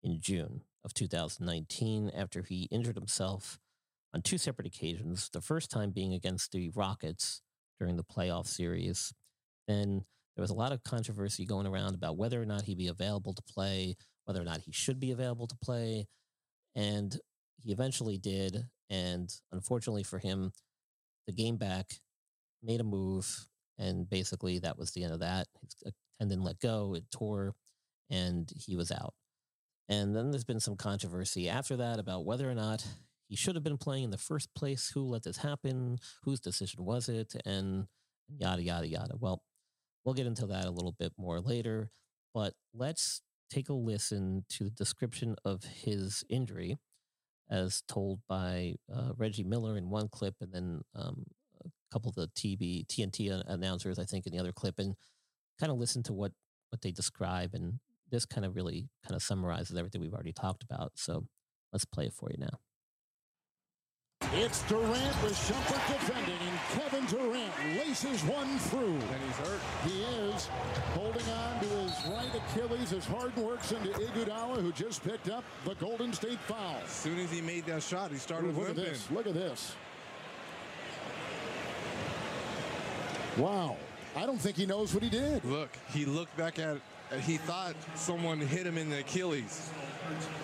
in 0.03 0.21
June 0.21 0.63
of 0.85 0.95
2019 0.95 2.11
after 2.15 2.43
he 2.43 2.69
injured 2.71 2.97
himself 2.97 3.59
on 4.15 4.23
two 4.23 4.39
separate 4.39 4.67
occasions. 4.67 5.29
The 5.33 5.41
first 5.41 5.71
time 5.71 5.91
being 5.91 6.15
against 6.15 6.53
the 6.53 6.71
Rockets 6.75 7.43
during 7.79 7.97
the 7.97 8.05
playoff 8.05 8.47
series. 8.47 9.13
Then 9.69 10.05
there 10.37 10.43
was 10.43 10.51
a 10.51 10.55
lot 10.55 10.73
of 10.73 10.85
controversy 10.85 11.47
going 11.47 11.67
around 11.67 11.95
about 11.95 12.17
whether 12.17 12.41
or 12.41 12.47
not 12.47 12.63
he'd 12.63 12.79
be 12.79 12.89
available 12.89 13.35
to 13.35 13.43
play, 13.43 13.97
whether 14.25 14.41
or 14.41 14.45
not 14.45 14.61
he 14.61 14.73
should 14.73 15.01
be 15.01 15.11
available 15.11 15.47
to 15.47 15.57
play. 15.63 16.07
And 16.75 17.19
he 17.63 17.73
eventually 17.73 18.19
did. 18.19 18.65
And 18.91 19.33
unfortunately 19.53 20.03
for 20.03 20.19
him, 20.19 20.53
the 21.27 21.33
game 21.33 21.57
back 21.57 22.01
made 22.63 22.81
a 22.81 22.85
move. 22.85 23.47
And 23.79 24.09
basically, 24.09 24.59
that 24.61 24.79
was 24.79 24.93
the 24.93 25.05
end 25.05 25.13
of 25.13 25.21
that. 25.21 25.49
His 25.61 25.93
tendon 26.19 26.43
let 26.43 26.61
go, 26.61 26.95
it 26.95 27.05
tore, 27.11 27.55
and 28.09 28.51
he 28.57 28.75
was 28.75 28.91
out. 28.91 29.13
And 29.89 30.17
then 30.17 30.31
there's 30.31 30.45
been 30.45 30.61
some 30.61 30.77
controversy 30.77 31.49
after 31.49 31.77
that 31.77 31.99
about 31.99 32.25
whether 32.25 32.51
or 32.51 32.55
not 32.55 32.87
he 33.29 33.37
should 33.37 33.57
have 33.57 33.65
been 33.65 33.79
playing 33.79 34.05
in 34.05 34.11
the 34.11 34.19
first 34.19 34.55
place. 34.55 34.91
Who 34.95 35.03
let 35.03 35.25
this 35.25 35.39
happen? 35.39 35.99
Whose 36.23 36.41
decision 36.41 36.85
was 36.85 37.09
it? 37.09 37.35
And 37.45 37.87
yada, 38.29 38.63
yada, 38.63 38.87
yada. 38.87 39.15
Well, 39.19 39.43
we'll 40.05 40.15
get 40.15 40.27
into 40.27 40.47
that 40.47 40.65
a 40.65 40.71
little 40.71 40.95
bit 40.99 41.13
more 41.19 41.41
later. 41.41 41.91
But 42.33 42.55
let's 42.75 43.23
take 43.51 43.69
a 43.69 43.73
listen 43.73 44.45
to 44.51 44.65
the 44.65 44.71
description 44.71 45.37
of 45.45 45.65
his 45.65 46.25
injury 46.29 46.79
as 47.51 47.83
told 47.87 48.21
by 48.29 48.75
uh, 48.93 49.13
Reggie 49.17 49.45
Miller 49.45 49.77
in 49.77 49.91
one 49.91 50.09
clip 50.09 50.35
and 50.41 50.53
then 50.53 50.81
um, 50.95 51.25
a 51.65 51.69
couple 51.93 52.11
of 52.11 52.15
the 52.17 52.29
TB, 52.29 52.87
TNT 52.87 53.43
announcers, 53.47 53.99
I 53.99 54.05
think, 54.05 54.27
in 54.27 54.33
the 54.33 54.39
other 54.39 54.53
clip, 54.53 54.79
and 54.79 54.95
kind 55.59 55.71
of 55.71 55.79
listen 55.79 56.03
to 56.05 56.13
what, 56.13 56.33
what 56.71 56.83
they 56.83 56.91
describe. 56.91 57.55
And 57.55 57.79
this 58.11 58.27
kind 58.27 58.45
of 58.45 58.55
really 58.55 58.89
kind 59.05 59.17
of 59.17 59.23
summarizes 59.23 59.77
everything 59.77 60.01
we've 60.01 60.15
already 60.15 60.33
talked 60.33 60.63
about. 60.63 60.93
So 60.97 61.27
let's 61.73 61.85
play 61.85 62.07
it 62.07 62.13
for 62.13 62.31
you 62.31 62.39
now. 62.39 62.59
It's 64.35 64.63
Durant 64.63 65.23
with 65.23 65.35
Shumpert 65.35 65.87
defending, 65.87 66.37
and 66.41 66.59
Kevin 66.75 67.07
Durant 67.07 67.53
laces 67.79 68.23
one 68.25 68.59
through. 68.59 68.95
And 68.95 69.23
he's 69.25 69.37
hurt. 69.37 69.61
He 69.85 70.03
is 70.03 70.47
holding 70.95 71.27
on 71.31 71.61
to 71.61 71.67
his 71.67 71.93
right 72.09 72.31
Achilles 72.35 72.93
as 72.93 73.05
Harden 73.07 73.45
works 73.45 73.73
into 73.73 73.89
Iguodala, 73.91 74.61
who 74.61 74.73
just 74.73 75.03
picked 75.05 75.31
up 75.31 75.45
the 75.65 75.75
Golden 75.77 76.13
State 76.13 76.41
foul. 76.41 76.77
As 76.85 76.91
soon 76.91 77.19
as 77.19 77.31
he 77.31 77.41
made 77.41 77.67
that 77.67 77.83
shot, 77.83 78.11
he 78.11 78.19
started 78.19 78.49
Ooh, 78.49 78.59
look 78.59 78.69
limping. 78.69 78.85
at 78.85 78.91
this. 78.91 79.11
Look 79.11 79.27
at 79.27 79.35
this. 79.35 79.75
Wow. 83.39 83.77
I 84.17 84.27
don't 84.27 84.39
think 84.39 84.57
he 84.57 84.67
knows 84.67 84.93
what 84.93 85.03
he 85.03 85.11
did. 85.11 85.45
Look, 85.45 85.71
he 85.93 86.05
looked 86.05 86.37
back 86.37 86.59
at 86.59 86.79
he 87.21 87.37
thought 87.37 87.75
someone 87.95 88.41
hit 88.41 88.67
him 88.67 88.77
in 88.77 88.91
the 88.91 88.99
Achilles. 88.99 89.71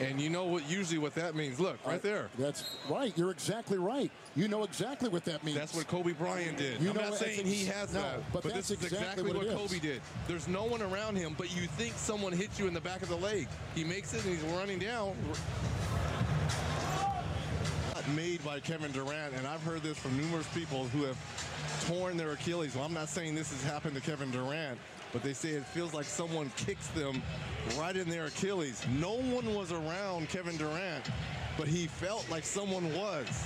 And 0.01 0.21
you 0.21 0.31
know 0.31 0.45
what 0.45 0.69
usually 0.69 0.99
what 0.99 1.15
that 1.15 1.35
means. 1.35 1.61
Look, 1.61 1.79
right 1.87 2.03
there. 2.03 2.29
That's 2.39 2.65
right. 2.89 3.13
You're 3.17 3.31
exactly 3.31 3.79
right. 3.79 4.11
You 4.35 4.49
know 4.49 4.65
exactly 4.65 5.09
what 5.09 5.25
that 5.27 5.45
means. 5.45 5.59
That's 5.59 5.75
what 5.75 5.87
Kobe 5.87 6.13
Bryant 6.13 6.59
did. 6.59 6.81
You 6.81 6.91
I'm 6.91 6.97
know 6.97 7.11
not 7.11 7.15
saying 7.15 7.47
he 7.47 7.65
has 7.67 7.95
no, 7.95 8.01
that, 8.01 8.33
but 8.33 8.43
but, 8.43 8.55
that's 8.55 8.69
this 8.69 8.79
is 8.79 8.85
exactly 8.85 8.99
exactly, 8.99 9.23
what 9.25 9.37
what, 9.37 9.47
it 9.47 9.53
is. 9.53 9.71
Kobe 9.71 9.79
did. 9.79 10.01
There's 10.27 10.49
no 10.49 10.65
one 10.65 10.83
around 10.83 11.17
him, 11.17 11.35
but 11.37 11.55
you 11.55 11.67
think 11.67 11.95
someone 11.97 12.33
hit 12.33 12.59
you 12.59 12.67
in 12.67 12.75
the 12.75 12.81
back 12.81 13.03
of 13.03 13.09
the 13.09 13.17
leg. 13.17 13.49
He 13.75 13.85
makes 13.85 14.15
it 14.15 14.25
and 14.25 14.35
he's 14.35 14.43
running 14.55 14.79
down. 14.79 15.15
Made 18.17 18.45
by 18.45 18.59
Kevin 18.59 18.91
Durant, 18.91 19.33
and 19.35 19.47
I've 19.47 19.63
heard 19.63 19.83
this 19.85 19.97
from 19.97 20.17
numerous 20.17 20.47
people 20.49 20.87
who 20.87 21.05
have 21.05 21.17
torn 21.87 22.17
their 22.17 22.33
Achilles. 22.33 22.75
Well, 22.75 22.85
I'm 22.85 22.93
not 22.93 23.09
saying 23.09 23.37
this 23.37 23.53
has 23.53 23.63
happened 23.63 23.95
to 23.95 24.01
Kevin 24.01 24.33
Durant, 24.33 24.77
but 25.13 25.23
they 25.23 25.33
say 25.33 25.51
it 25.51 25.67
feels 25.67 25.93
like 25.93 26.07
someone 26.07 26.51
kicks 26.57 26.89
them 26.89 27.23
right 27.79 27.97
in 27.97 28.09
their 28.09 28.27
Achilles. 28.27 28.85
No 28.99 29.15
one 29.15 29.55
was 29.55 29.71
around 29.71 30.29
Kevin 30.29 30.57
Durant, 30.57 31.11
but 31.59 31.69
he 31.69 31.87
felt 31.87 32.29
like 32.31 32.45
someone 32.45 32.93
was. 32.95 33.45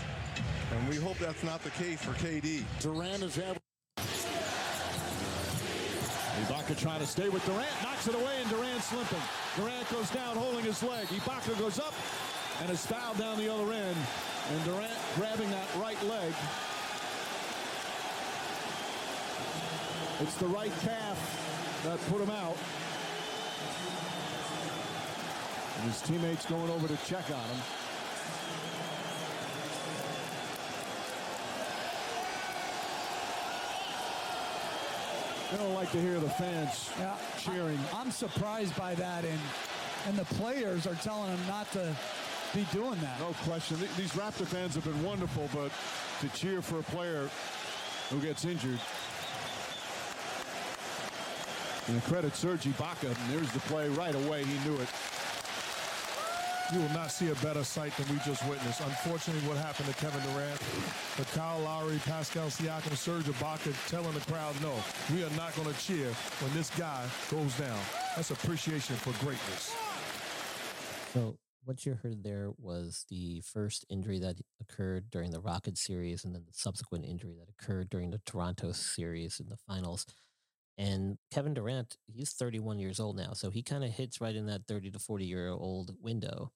And 0.73 0.89
we 0.89 0.97
hope 0.97 1.19
that's 1.19 1.43
not 1.43 1.63
the 1.63 1.71
case 1.71 2.03
for 2.03 2.13
KD. 2.13 2.63
Durant 2.81 3.23
is 3.23 3.37
having. 3.37 3.61
Ibaka 6.47 6.79
trying 6.79 7.01
to 7.01 7.07
stay 7.07 7.29
with 7.29 7.45
Durant, 7.47 7.67
knocks 7.83 8.07
it 8.07 8.15
away, 8.15 8.37
and 8.41 8.51
Durant's 8.51 8.93
limping. 8.93 9.23
Durant 9.57 9.91
goes 9.91 10.11
down 10.11 10.37
holding 10.37 10.65
his 10.65 10.83
leg. 10.83 11.07
Ibaka 11.09 11.59
goes 11.59 11.79
up 11.79 11.95
and 12.63 12.71
is 12.71 12.85
fouled 12.85 13.19
down 13.19 13.39
the 13.39 13.53
other 13.53 13.73
end. 13.73 13.97
And 14.53 14.65
Durant 14.65 14.93
grabbing 15.17 15.51
that 15.51 15.67
right 15.77 16.01
leg. 16.05 16.33
It's 20.21 20.37
the 20.37 20.47
right 20.47 20.73
calf 20.83 21.46
that 21.87 22.01
put 22.09 22.21
him 22.21 22.31
out. 22.31 22.57
And 25.77 25.85
his 25.85 26.03
teammates 26.03 26.45
going 26.47 26.69
over 26.69 26.89
to 26.89 26.97
check 27.07 27.25
on 27.31 27.49
him. 27.49 27.63
I 35.53 35.57
don't 35.59 35.75
like 35.75 35.93
to 35.93 36.01
hear 36.01 36.19
the 36.19 36.29
fans 36.31 36.91
cheering. 37.39 37.79
I'm 37.95 38.11
surprised 38.11 38.77
by 38.77 38.97
that, 38.97 39.25
and 39.25 39.39
and 40.09 40.17
the 40.17 40.25
players 40.37 40.89
are 40.89 40.95
telling 40.97 41.31
him 41.31 41.47
not 41.47 41.71
to 41.73 41.95
be 42.53 42.67
doing 42.73 42.99
that. 43.01 43.21
No 43.21 43.33
question. 43.45 43.79
These 43.97 44.13
Raptor 44.13 44.47
fans 44.47 44.75
have 44.75 44.85
been 44.85 45.03
wonderful, 45.05 45.49
but 45.55 45.71
to 46.21 46.29
cheer 46.37 46.63
for 46.63 46.81
a 46.81 46.83
player 46.83 47.29
who 48.11 48.21
gets 48.21 48.45
injured. 48.45 48.81
And 51.89 52.03
credit 52.05 52.35
Serge 52.35 52.65
Ibaka. 52.65 53.09
And 53.09 53.31
there's 53.31 53.51
the 53.53 53.61
play 53.61 53.89
right 53.91 54.15
away. 54.15 54.45
He 54.45 54.69
knew 54.69 54.77
it. 54.77 54.89
You 56.73 56.81
will 56.81 56.89
not 56.89 57.13
see 57.13 57.31
a 57.31 57.35
better 57.37 57.63
sight 57.63 57.97
than 57.97 58.09
we 58.09 58.21
just 58.25 58.45
witnessed. 58.49 58.81
Unfortunately, 58.81 59.49
what 59.49 59.57
happened 59.57 59.89
to 59.89 59.95
Kevin 59.95 60.21
Durant, 60.33 60.61
but 61.17 61.29
Kyle 61.29 61.61
Lowry, 61.61 62.01
Pascal 62.05 62.49
Siakam, 62.49 62.97
Serge 62.97 63.23
Ibaka 63.23 63.73
telling 63.89 64.13
the 64.15 64.21
crowd, 64.21 64.53
no, 64.61 64.75
we 65.15 65.23
are 65.23 65.31
not 65.37 65.55
going 65.55 65.73
to 65.73 65.81
cheer 65.81 66.09
when 66.41 66.53
this 66.55 66.71
guy 66.71 67.07
goes 67.31 67.57
down. 67.57 67.79
That's 68.17 68.33
appreciation 68.33 68.97
for 68.97 69.13
greatness. 69.25 69.77
So 71.13 71.39
what 71.63 71.87
you 71.87 71.95
heard 72.03 72.25
there 72.25 72.51
was 72.59 73.05
the 73.11 73.43
first 73.43 73.85
injury 73.89 74.19
that 74.19 74.37
occurred 74.61 75.09
during 75.11 75.31
the 75.31 75.41
Rocket 75.41 75.79
series, 75.79 76.25
and 76.25 76.35
then 76.35 76.43
the 76.47 76.53
subsequent 76.53 77.05
injury 77.05 77.37
that 77.39 77.49
occurred 77.49 77.91
during 77.91 78.11
the 78.11 78.21
Toronto 78.27 78.73
series 78.73 79.39
in 79.39 79.49
the 79.49 79.57
finals. 79.57 80.05
And 80.79 81.19
Kevin 81.33 81.55
Durant, 81.55 81.97
he's 82.07 82.33
31 82.33 82.79
years 82.79 83.01
old 83.01 83.17
now, 83.17 83.33
so 83.33 83.51
he 83.51 83.63
kind 83.63 83.85
of 83.85 83.91
hits 83.91 84.21
right 84.21 84.35
in 84.35 84.47
that 84.47 84.67
30 84.69 84.91
to 84.93 84.99
40 84.99 85.25
year 85.25 85.49
old 85.49 85.95
window. 86.01 86.53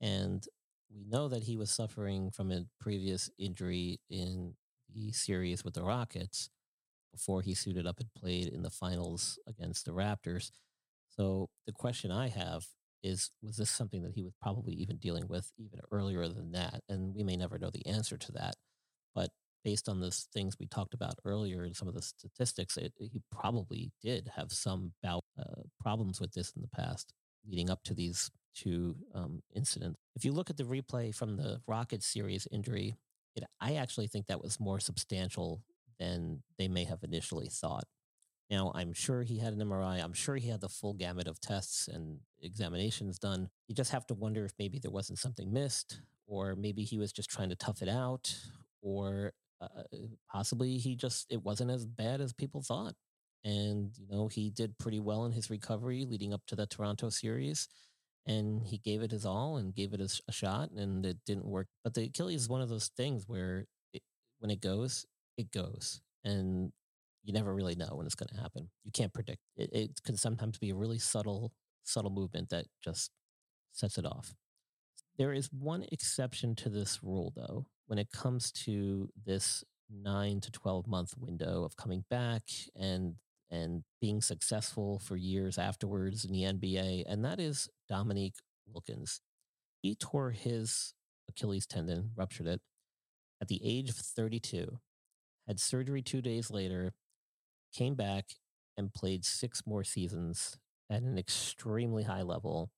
And 0.00 0.44
we 0.90 1.04
know 1.04 1.28
that 1.28 1.44
he 1.44 1.56
was 1.56 1.70
suffering 1.70 2.30
from 2.30 2.52
a 2.52 2.64
previous 2.80 3.30
injury 3.38 4.00
in 4.10 4.54
the 4.94 5.12
series 5.12 5.64
with 5.64 5.74
the 5.74 5.82
Rockets 5.82 6.50
before 7.12 7.42
he 7.42 7.54
suited 7.54 7.86
up 7.86 8.00
and 8.00 8.12
played 8.14 8.48
in 8.48 8.62
the 8.62 8.70
finals 8.70 9.38
against 9.46 9.84
the 9.86 9.92
Raptors. 9.92 10.50
So 11.10 11.50
the 11.66 11.72
question 11.72 12.10
I 12.10 12.28
have 12.28 12.66
is 13.02 13.30
was 13.42 13.56
this 13.56 13.70
something 13.70 14.02
that 14.02 14.14
he 14.14 14.22
was 14.22 14.34
probably 14.42 14.74
even 14.74 14.96
dealing 14.96 15.28
with 15.28 15.52
even 15.58 15.80
earlier 15.92 16.28
than 16.28 16.52
that? 16.52 16.82
And 16.88 17.14
we 17.14 17.24
may 17.24 17.36
never 17.36 17.58
know 17.58 17.70
the 17.70 17.86
answer 17.86 18.16
to 18.16 18.32
that. 18.32 18.56
Based 19.64 19.88
on 19.88 20.00
the 20.00 20.10
things 20.10 20.56
we 20.58 20.66
talked 20.66 20.94
about 20.94 21.14
earlier 21.24 21.64
and 21.64 21.76
some 21.76 21.88
of 21.88 21.94
the 21.94 22.02
statistics, 22.02 22.76
it, 22.76 22.92
he 22.98 23.20
probably 23.30 23.90
did 24.02 24.30
have 24.36 24.52
some 24.52 24.92
uh, 25.04 25.16
problems 25.80 26.20
with 26.20 26.32
this 26.32 26.52
in 26.56 26.62
the 26.62 26.68
past 26.68 27.12
leading 27.46 27.70
up 27.70 27.82
to 27.84 27.94
these 27.94 28.30
two 28.54 28.96
um, 29.14 29.42
incidents. 29.54 29.98
If 30.16 30.24
you 30.24 30.32
look 30.32 30.50
at 30.50 30.56
the 30.56 30.64
replay 30.64 31.14
from 31.14 31.36
the 31.36 31.60
Rocket 31.66 32.02
series 32.02 32.46
injury, 32.50 32.96
it, 33.36 33.44
I 33.60 33.74
actually 33.74 34.06
think 34.08 34.26
that 34.26 34.42
was 34.42 34.60
more 34.60 34.80
substantial 34.80 35.62
than 35.98 36.42
they 36.58 36.68
may 36.68 36.84
have 36.84 37.02
initially 37.02 37.48
thought. 37.48 37.84
Now, 38.50 38.72
I'm 38.74 38.94
sure 38.94 39.22
he 39.22 39.38
had 39.38 39.52
an 39.52 39.60
MRI. 39.60 40.02
I'm 40.02 40.14
sure 40.14 40.36
he 40.36 40.48
had 40.48 40.60
the 40.60 40.68
full 40.68 40.94
gamut 40.94 41.28
of 41.28 41.40
tests 41.40 41.86
and 41.86 42.18
examinations 42.40 43.18
done. 43.18 43.50
You 43.68 43.74
just 43.74 43.92
have 43.92 44.06
to 44.06 44.14
wonder 44.14 44.44
if 44.44 44.52
maybe 44.58 44.78
there 44.78 44.90
wasn't 44.90 45.18
something 45.18 45.52
missed, 45.52 46.00
or 46.26 46.56
maybe 46.56 46.82
he 46.82 46.96
was 46.96 47.12
just 47.12 47.28
trying 47.28 47.50
to 47.50 47.56
tough 47.56 47.82
it 47.82 47.88
out, 47.88 48.34
or 48.80 49.32
uh, 49.60 49.68
possibly 50.30 50.78
he 50.78 50.96
just, 50.96 51.26
it 51.30 51.42
wasn't 51.42 51.70
as 51.70 51.86
bad 51.86 52.20
as 52.20 52.32
people 52.32 52.62
thought. 52.62 52.94
And, 53.44 53.90
you 53.96 54.06
know, 54.10 54.28
he 54.28 54.50
did 54.50 54.78
pretty 54.78 55.00
well 55.00 55.24
in 55.24 55.32
his 55.32 55.50
recovery 55.50 56.04
leading 56.08 56.32
up 56.32 56.42
to 56.48 56.56
the 56.56 56.66
Toronto 56.66 57.08
series. 57.08 57.68
And 58.26 58.62
he 58.66 58.78
gave 58.78 59.02
it 59.02 59.12
his 59.12 59.24
all 59.24 59.56
and 59.56 59.74
gave 59.74 59.94
it 59.94 60.00
a, 60.00 60.20
a 60.28 60.32
shot, 60.32 60.70
and 60.72 61.06
it 61.06 61.16
didn't 61.24 61.46
work. 61.46 61.66
But 61.82 61.94
the 61.94 62.04
Achilles 62.04 62.42
is 62.42 62.48
one 62.48 62.60
of 62.60 62.68
those 62.68 62.88
things 62.94 63.24
where 63.26 63.64
it, 63.94 64.02
when 64.40 64.50
it 64.50 64.60
goes, 64.60 65.06
it 65.38 65.50
goes. 65.50 66.02
And 66.24 66.70
you 67.24 67.32
never 67.32 67.54
really 67.54 67.74
know 67.74 67.88
when 67.92 68.04
it's 68.04 68.14
going 68.14 68.28
to 68.28 68.40
happen. 68.40 68.68
You 68.84 68.92
can't 68.92 69.14
predict. 69.14 69.40
It, 69.56 69.70
it 69.72 70.02
can 70.04 70.16
sometimes 70.16 70.58
be 70.58 70.70
a 70.70 70.74
really 70.74 70.98
subtle, 70.98 71.52
subtle 71.84 72.10
movement 72.10 72.50
that 72.50 72.66
just 72.84 73.12
sets 73.72 73.96
it 73.96 74.04
off. 74.04 74.34
There 75.16 75.32
is 75.32 75.50
one 75.50 75.86
exception 75.90 76.54
to 76.56 76.68
this 76.68 77.00
rule, 77.02 77.32
though, 77.34 77.66
when 77.88 77.98
it 77.98 78.12
comes 78.12 78.52
to 78.52 79.10
this 79.26 79.64
nine 79.90 80.40
to 80.40 80.50
12 80.52 80.86
month 80.86 81.14
window 81.18 81.64
of 81.64 81.76
coming 81.76 82.04
back 82.10 82.42
and 82.76 83.16
and 83.50 83.82
being 84.00 84.20
successful 84.20 84.98
for 84.98 85.16
years 85.16 85.56
afterwards 85.56 86.26
in 86.26 86.32
the 86.32 86.42
NBA, 86.42 87.04
and 87.08 87.24
that 87.24 87.40
is 87.40 87.70
Dominique 87.88 88.36
Wilkins. 88.66 89.22
He 89.80 89.94
tore 89.94 90.32
his 90.32 90.92
Achilles 91.30 91.66
tendon, 91.66 92.10
ruptured 92.14 92.46
it 92.46 92.60
at 93.40 93.48
the 93.48 93.60
age 93.64 93.88
of 93.88 93.96
32, 93.96 94.78
had 95.46 95.58
surgery 95.58 96.02
two 96.02 96.20
days 96.20 96.50
later, 96.50 96.92
came 97.72 97.94
back 97.94 98.26
and 98.76 98.92
played 98.92 99.24
six 99.24 99.62
more 99.66 99.84
seasons 99.84 100.58
at 100.90 101.02
an 101.02 101.16
extremely 101.16 102.02
high 102.02 102.22
level, 102.22 102.70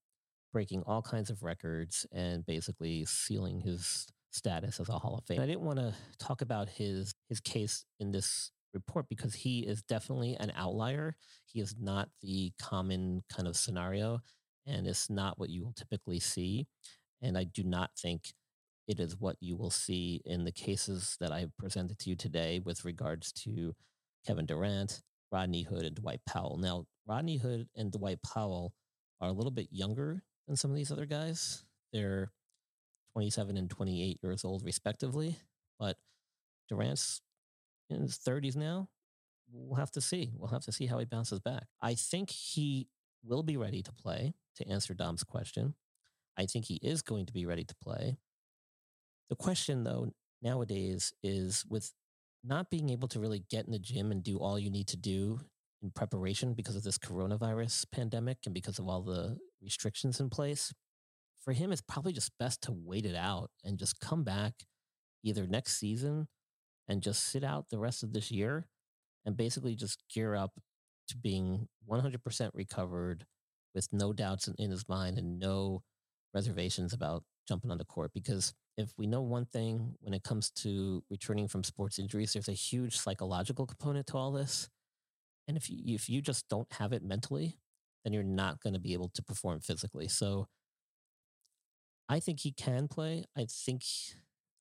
breaking 0.53 0.85
all 0.87 1.03
kinds 1.03 1.31
of 1.31 1.43
records 1.43 2.07
and 2.13 2.47
basically 2.47 3.05
sealing 3.05 3.61
his 3.61 4.07
status 4.31 4.81
as 4.81 4.89
a 4.89 4.99
Hall 4.99 5.17
of 5.19 5.25
Fame. 5.25 5.41
I 5.41 5.47
didn't 5.47 5.63
want 5.63 5.79
to 5.79 5.95
talk 6.19 6.43
about 6.43 6.69
his 6.69 7.15
his 7.29 7.41
case 7.41 7.85
in 7.99 8.13
this 8.13 8.53
report 8.73 9.07
because 9.09 9.35
he 9.35 9.61
is 9.61 9.83
definitely 9.83 10.37
an 10.39 10.53
outlier. 10.57 11.17
He 11.47 11.61
is 11.61 11.75
not 11.81 12.09
the 12.23 12.53
common 12.61 13.23
kind 13.29 13.49
of 13.49 13.57
scenario 13.57 14.21
and 14.67 14.87
it's 14.87 15.11
not 15.11 15.39
what 15.39 15.51
you 15.51 15.65
will 15.65 15.73
typically 15.73 16.21
see. 16.21 16.67
And 17.23 17.37
I 17.37 17.45
do 17.45 17.65
not 17.65 17.91
think 17.99 18.33
it 18.87 19.01
is 19.01 19.19
what 19.19 19.37
you 19.41 19.57
will 19.57 19.71
see 19.71 20.21
in 20.25 20.45
the 20.45 20.53
cases 20.53 21.17
that 21.21 21.33
I 21.33 21.41
have 21.41 21.57
presented 21.57 21.99
to 22.01 22.11
you 22.11 22.17
today 22.17 22.61
with 22.65 22.85
regards 22.85 23.33
to 23.33 23.75
Kevin 24.27 24.47
Durant, 24.47 25.01
Rodney 25.31 25.63
Hood, 25.63 25.85
and 25.85 25.97
Dwight 25.97 26.21
Powell. 26.27 26.59
Now, 26.59 26.87
Rodney 27.07 27.37
Hood 27.37 27.69
and 27.77 27.93
Dwight 27.93 28.19
Powell 28.23 28.73
are 29.21 29.29
a 29.29 29.33
little 29.33 29.51
bit 29.51 29.69
younger 29.71 30.23
than 30.47 30.57
some 30.57 30.71
of 30.71 30.77
these 30.77 30.91
other 30.91 31.07
guys. 31.07 31.65
They're 31.93 32.33
27 33.13 33.57
and 33.57 33.71
28 33.71 34.19
years 34.23 34.45
old, 34.45 34.65
respectively. 34.65 35.37
But 35.79 35.97
Durant's 36.69 37.21
in 37.91 38.03
his 38.03 38.19
30s 38.19 38.57
now. 38.57 38.89
We'll 39.53 39.79
have 39.79 39.91
to 39.93 40.01
see. 40.01 40.31
We'll 40.37 40.51
have 40.51 40.65
to 40.65 40.73
see 40.73 40.87
how 40.87 40.99
he 40.99 41.05
bounces 41.05 41.41
back. 41.41 41.67
I 41.83 41.95
think 41.95 42.31
he 42.31 42.89
will 43.25 43.43
be 43.43 43.57
ready 43.57 43.83
to 43.83 43.93
play, 43.93 44.35
to 44.57 44.69
answer 44.69 44.95
Dom's 44.95 45.25
question. 45.25 45.75
I 46.39 46.47
think 46.47 46.67
he 46.67 46.79
is 46.83 47.03
going 47.03 47.27
to 47.27 47.33
be 47.33 47.47
ready 47.47 47.65
to 47.65 47.75
play. 47.83 48.17
The 49.29 49.37
question, 49.37 49.85
though, 49.85 50.13
nowadays 50.41 51.13
is 51.23 51.65
with 51.69 51.93
not 52.45 52.71
being 52.71 52.91
able 52.91 53.09
to 53.09 53.21
really 53.21 53.43
get 53.51 53.67
in 53.67 53.73
the 53.73 53.79
gym 53.79 54.13
and 54.13 54.23
do 54.23 54.39
all 54.39 54.59
you 54.59 54.71
need 54.71 54.87
to 54.89 54.97
do 54.97 55.41
in 55.83 55.91
preparation 55.91 56.55
because 56.55 56.77
of 56.77 56.83
this 56.83 56.99
coronavirus 56.99 57.87
pandemic 57.91 58.39
and 58.45 58.55
because 58.55 58.79
of 58.79 58.89
all 58.89 59.03
the 59.03 59.37
restrictions 59.63 60.21
in 60.21 60.31
place, 60.31 60.73
for 61.43 61.53
him, 61.53 61.73
it's 61.73 61.81
probably 61.81 62.13
just 62.13 62.33
best 62.39 62.63
to 62.63 62.73
wait 62.73 63.07
it 63.07 63.17
out 63.17 63.51
and 63.65 63.79
just 63.79 64.01
come 64.01 64.25
back 64.25 64.53
either 65.23 65.47
next 65.47 65.79
season 65.79 66.29
and 66.89 67.03
just 67.03 67.25
sit 67.25 67.45
out 67.45 67.67
the 67.71 67.79
rest 67.79 68.03
of 68.03 68.13
this 68.13 68.31
year 68.31 68.67
and 69.25 69.37
basically 69.37 69.75
just 69.75 70.03
gear 70.13 70.35
up 70.35 70.53
to 71.09 71.17
being 71.17 71.69
100% 71.89 72.51
recovered 72.55 73.27
with 73.75 73.89
no 73.93 74.13
doubts 74.13 74.49
in, 74.49 74.55
in 74.59 74.71
his 74.71 74.89
mind 74.89 75.19
and 75.19 75.39
no 75.39 75.83
reservations 76.35 76.93
about 76.93 77.25
jumping 77.47 77.71
on 77.71 77.79
the 77.79 77.85
court. 77.85 78.11
Because 78.15 78.55
if 78.77 78.93
we 78.97 79.07
know 79.07 79.21
one 79.23 79.45
thing 79.45 79.95
when 80.01 80.15
it 80.15 80.23
comes 80.23 80.51
to 80.51 81.03
returning 81.11 81.49
from 81.49 81.65
sports 81.65 81.99
injuries, 81.99 82.33
there's 82.33 82.49
a 82.49 82.53
huge 82.53 82.97
psychological 82.97 83.67
component 83.67 84.07
to 84.09 84.17
all 84.17 84.33
this. 84.33 84.69
And 85.49 85.57
if 85.57 85.69
you, 85.69 85.79
if 85.95 86.09
you 86.09 86.23
just 86.23 86.49
don't 86.49 86.73
have 86.73 86.93
it 86.93 87.03
mentally, 87.03 87.59
then 88.05 88.13
you're 88.13 88.23
not 88.23 88.61
going 88.61 88.75
to 88.75 88.81
be 88.81 88.93
able 88.93 89.11
to 89.15 89.23
perform 89.23 89.61
physically. 89.61 90.09
So 90.09 90.47
I 92.11 92.19
think 92.19 92.41
he 92.41 92.51
can 92.51 92.89
play. 92.89 93.25
I 93.39 93.47
think, 93.49 93.85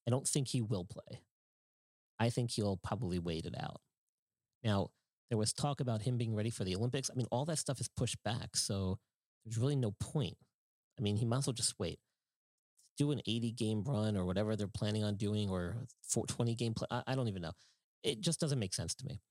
I 0.08 0.12
don't 0.12 0.28
think 0.28 0.50
he 0.50 0.62
will 0.62 0.86
play. 0.86 1.24
I 2.20 2.30
think 2.30 2.52
he'll 2.52 2.78
probably 2.78 3.18
wait 3.18 3.48
it 3.48 3.56
out. 3.60 3.82
Now, 4.64 4.90
there 5.30 5.38
was 5.38 5.52
talk 5.52 5.80
about 5.82 6.04
him 6.04 6.16
being 6.16 6.36
ready 6.36 6.52
for 6.52 6.64
the 6.64 6.76
Olympics. 6.76 7.10
I 7.10 7.16
mean, 7.16 7.26
all 7.32 7.46
that 7.46 7.58
stuff 7.58 7.82
is 7.82 7.88
pushed 7.88 8.22
back. 8.24 8.56
So 8.56 9.00
there's 9.44 9.58
really 9.58 9.76
no 9.76 9.96
point. 10.00 10.38
I 11.00 11.02
mean, 11.02 11.18
he 11.18 11.26
might 11.26 11.40
as 11.40 11.48
well 11.48 11.54
just 11.54 11.74
wait. 11.80 11.98
Do 13.00 13.10
an 13.12 13.22
80 13.26 13.52
game 13.54 13.84
run 13.84 14.16
or 14.16 14.26
whatever 14.26 14.56
they're 14.56 14.68
planning 14.68 15.04
on 15.04 15.16
doing 15.16 15.50
or 15.50 15.88
20 16.28 16.54
game 16.54 16.76
play. 16.76 16.88
I, 16.92 17.02
I 17.08 17.16
don't 17.16 17.30
even 17.30 17.42
know. 17.42 17.54
It 18.04 18.22
just 18.22 18.40
doesn't 18.40 18.60
make 18.60 18.76
sense 18.76 18.94
to 18.96 19.06
me. 19.06 19.22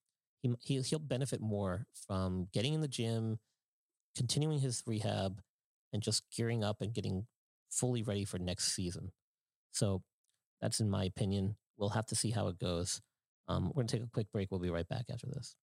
He, 0.42 0.52
he, 0.60 0.80
he'll 0.80 0.98
benefit 0.98 1.40
more 1.40 1.86
from 2.08 2.48
getting 2.52 2.74
in 2.74 2.80
the 2.80 2.88
gym, 2.88 3.38
continuing 4.16 4.58
his 4.58 4.82
rehab, 4.86 5.40
and 5.92 6.02
just 6.02 6.24
gearing 6.36 6.64
up 6.64 6.80
and 6.80 6.92
getting 6.92 7.26
fully 7.70 8.02
ready 8.02 8.24
for 8.24 8.38
next 8.38 8.74
season. 8.74 9.12
So 9.72 10.02
that's 10.60 10.80
in 10.80 10.90
my 10.90 11.04
opinion. 11.04 11.56
We'll 11.76 11.90
have 11.90 12.06
to 12.06 12.16
see 12.16 12.30
how 12.30 12.48
it 12.48 12.58
goes. 12.58 13.00
Um, 13.46 13.68
we're 13.68 13.82
going 13.82 13.86
to 13.88 13.96
take 13.96 14.06
a 14.06 14.10
quick 14.10 14.30
break. 14.32 14.50
We'll 14.50 14.60
be 14.60 14.70
right 14.70 14.88
back 14.88 15.06
after 15.10 15.26
this. 15.26 15.54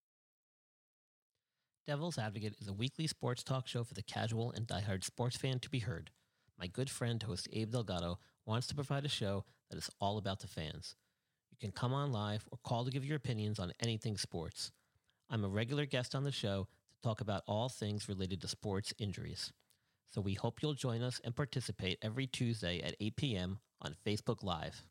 Devil's 1.85 2.17
Advocate 2.17 2.55
is 2.59 2.67
a 2.67 2.73
weekly 2.73 3.05
sports 3.05 3.43
talk 3.43 3.67
show 3.67 3.83
for 3.83 3.93
the 3.93 4.01
casual 4.01 4.51
and 4.51 4.67
diehard 4.67 5.03
sports 5.03 5.37
fan 5.37 5.59
to 5.59 5.69
be 5.69 5.79
heard. 5.79 6.09
My 6.57 6.67
good 6.67 6.89
friend, 6.89 7.21
host 7.21 7.47
Abe 7.53 7.71
Delgado, 7.71 8.17
wants 8.45 8.65
to 8.67 8.75
provide 8.75 9.05
a 9.05 9.09
show 9.09 9.45
that 9.69 9.77
is 9.77 9.89
all 9.99 10.17
about 10.17 10.39
the 10.39 10.47
fans. 10.47 10.95
You 11.51 11.57
can 11.59 11.71
come 11.71 11.93
on 11.93 12.11
live 12.11 12.47
or 12.51 12.57
call 12.63 12.85
to 12.85 12.91
give 12.91 13.05
your 13.05 13.17
opinions 13.17 13.59
on 13.59 13.71
anything 13.79 14.17
sports. 14.17 14.71
I'm 15.29 15.43
a 15.43 15.49
regular 15.49 15.85
guest 15.85 16.15
on 16.15 16.23
the 16.23 16.31
show 16.31 16.67
to 16.93 17.07
talk 17.07 17.21
about 17.21 17.43
all 17.45 17.69
things 17.69 18.09
related 18.09 18.41
to 18.41 18.47
sports 18.47 18.93
injuries. 18.97 19.51
So 20.09 20.21
we 20.21 20.33
hope 20.33 20.61
you'll 20.61 20.73
join 20.73 21.01
us 21.01 21.19
and 21.23 21.35
participate 21.35 21.97
every 22.01 22.27
Tuesday 22.27 22.81
at 22.81 22.95
8 22.99 23.15
p.m. 23.15 23.59
on 23.81 23.95
Facebook 24.05 24.43
Live. 24.43 24.83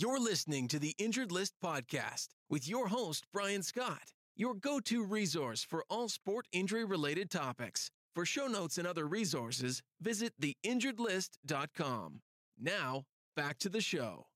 You're 0.00 0.20
listening 0.20 0.68
to 0.68 0.78
the 0.78 0.94
Injured 0.96 1.32
List 1.32 1.54
Podcast 1.60 2.28
with 2.48 2.68
your 2.68 2.86
host, 2.86 3.24
Brian 3.32 3.64
Scott, 3.64 4.12
your 4.36 4.54
go 4.54 4.78
to 4.78 5.04
resource 5.04 5.64
for 5.64 5.84
all 5.90 6.08
sport 6.08 6.46
injury 6.52 6.84
related 6.84 7.32
topics. 7.32 7.90
For 8.18 8.26
show 8.26 8.48
notes 8.48 8.78
and 8.78 8.86
other 8.88 9.06
resources, 9.06 9.80
visit 10.00 10.32
theinjuredlist.com. 10.42 12.20
Now, 12.60 13.04
back 13.36 13.60
to 13.60 13.68
the 13.68 13.80
show. 13.80 14.26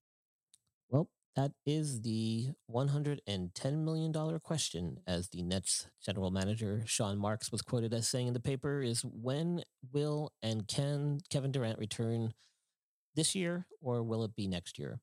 Well, 0.89 1.09
that 1.35 1.51
is 1.65 1.99
the 1.99 2.51
$110 2.71 3.83
million 3.83 4.39
question, 4.39 4.99
as 5.05 5.27
the 5.27 5.43
Nets 5.43 5.87
general 6.01 6.31
manager, 6.31 6.83
Sean 6.85 7.17
Marks, 7.17 7.51
was 7.51 7.61
quoted 7.61 7.93
as 7.93 8.07
saying 8.07 8.27
in 8.27 8.33
the 8.33 8.39
paper 8.39 8.81
is 8.81 9.01
when 9.03 9.63
will 9.91 10.31
and 10.41 10.65
can 10.65 11.19
Kevin 11.29 11.51
Durant 11.51 11.77
return 11.77 12.33
this 13.15 13.35
year 13.35 13.67
or 13.81 14.01
will 14.01 14.23
it 14.23 14.33
be 14.33 14.47
next 14.47 14.79
year? 14.79 15.01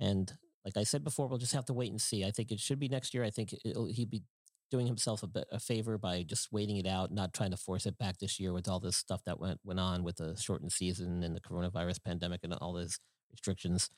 And 0.00 0.32
like 0.64 0.78
I 0.78 0.84
said 0.84 1.04
before, 1.04 1.26
we'll 1.26 1.36
just 1.36 1.54
have 1.54 1.66
to 1.66 1.74
wait 1.74 1.90
and 1.90 2.00
see. 2.00 2.24
I 2.24 2.30
think 2.30 2.52
it 2.52 2.58
should 2.58 2.78
be 2.78 2.88
next 2.88 3.12
year. 3.12 3.22
I 3.22 3.28
think 3.28 3.54
he'd 3.62 4.10
be 4.10 4.22
doing 4.70 4.86
himself 4.86 5.22
a, 5.22 5.26
bit, 5.26 5.46
a 5.50 5.58
favor 5.58 5.98
by 5.98 6.22
just 6.22 6.52
waiting 6.52 6.76
it 6.76 6.86
out, 6.86 7.12
not 7.12 7.32
trying 7.32 7.50
to 7.50 7.56
force 7.56 7.86
it 7.86 7.98
back 7.98 8.18
this 8.18 8.38
year 8.38 8.52
with 8.52 8.68
all 8.68 8.80
this 8.80 8.96
stuff 8.96 9.22
that 9.24 9.40
went 9.40 9.60
went 9.64 9.80
on 9.80 10.02
with 10.04 10.16
the 10.16 10.36
shortened 10.36 10.72
season 10.72 11.22
and 11.22 11.34
the 11.34 11.40
coronavirus 11.40 12.02
pandemic 12.04 12.40
and 12.42 12.52
all 12.54 12.72
those 12.72 12.98
restrictions. 13.30 13.90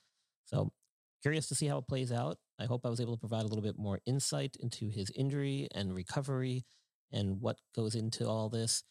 So 0.45 0.73
curious 1.23 1.49
to 1.49 1.55
see 1.55 1.66
how 1.66 1.79
it 1.79 1.89
plays 1.89 2.12
out. 2.12 2.39
I 2.59 2.66
hope 2.66 2.85
I 2.85 2.91
was 2.91 3.01
able 3.01 3.14
to 3.14 3.21
provide 3.21 3.43
a 3.43 3.49
little 3.49 3.62
bit 3.62 3.79
more 3.79 4.01
insight 4.07 4.57
into 4.61 4.89
his 4.89 5.11
injury 5.14 5.68
and 5.75 5.95
recovery 5.95 6.64
and 7.12 7.41
what 7.41 7.59
goes 7.75 7.95
into 7.95 8.29
all 8.29 8.49
this. 8.49 8.83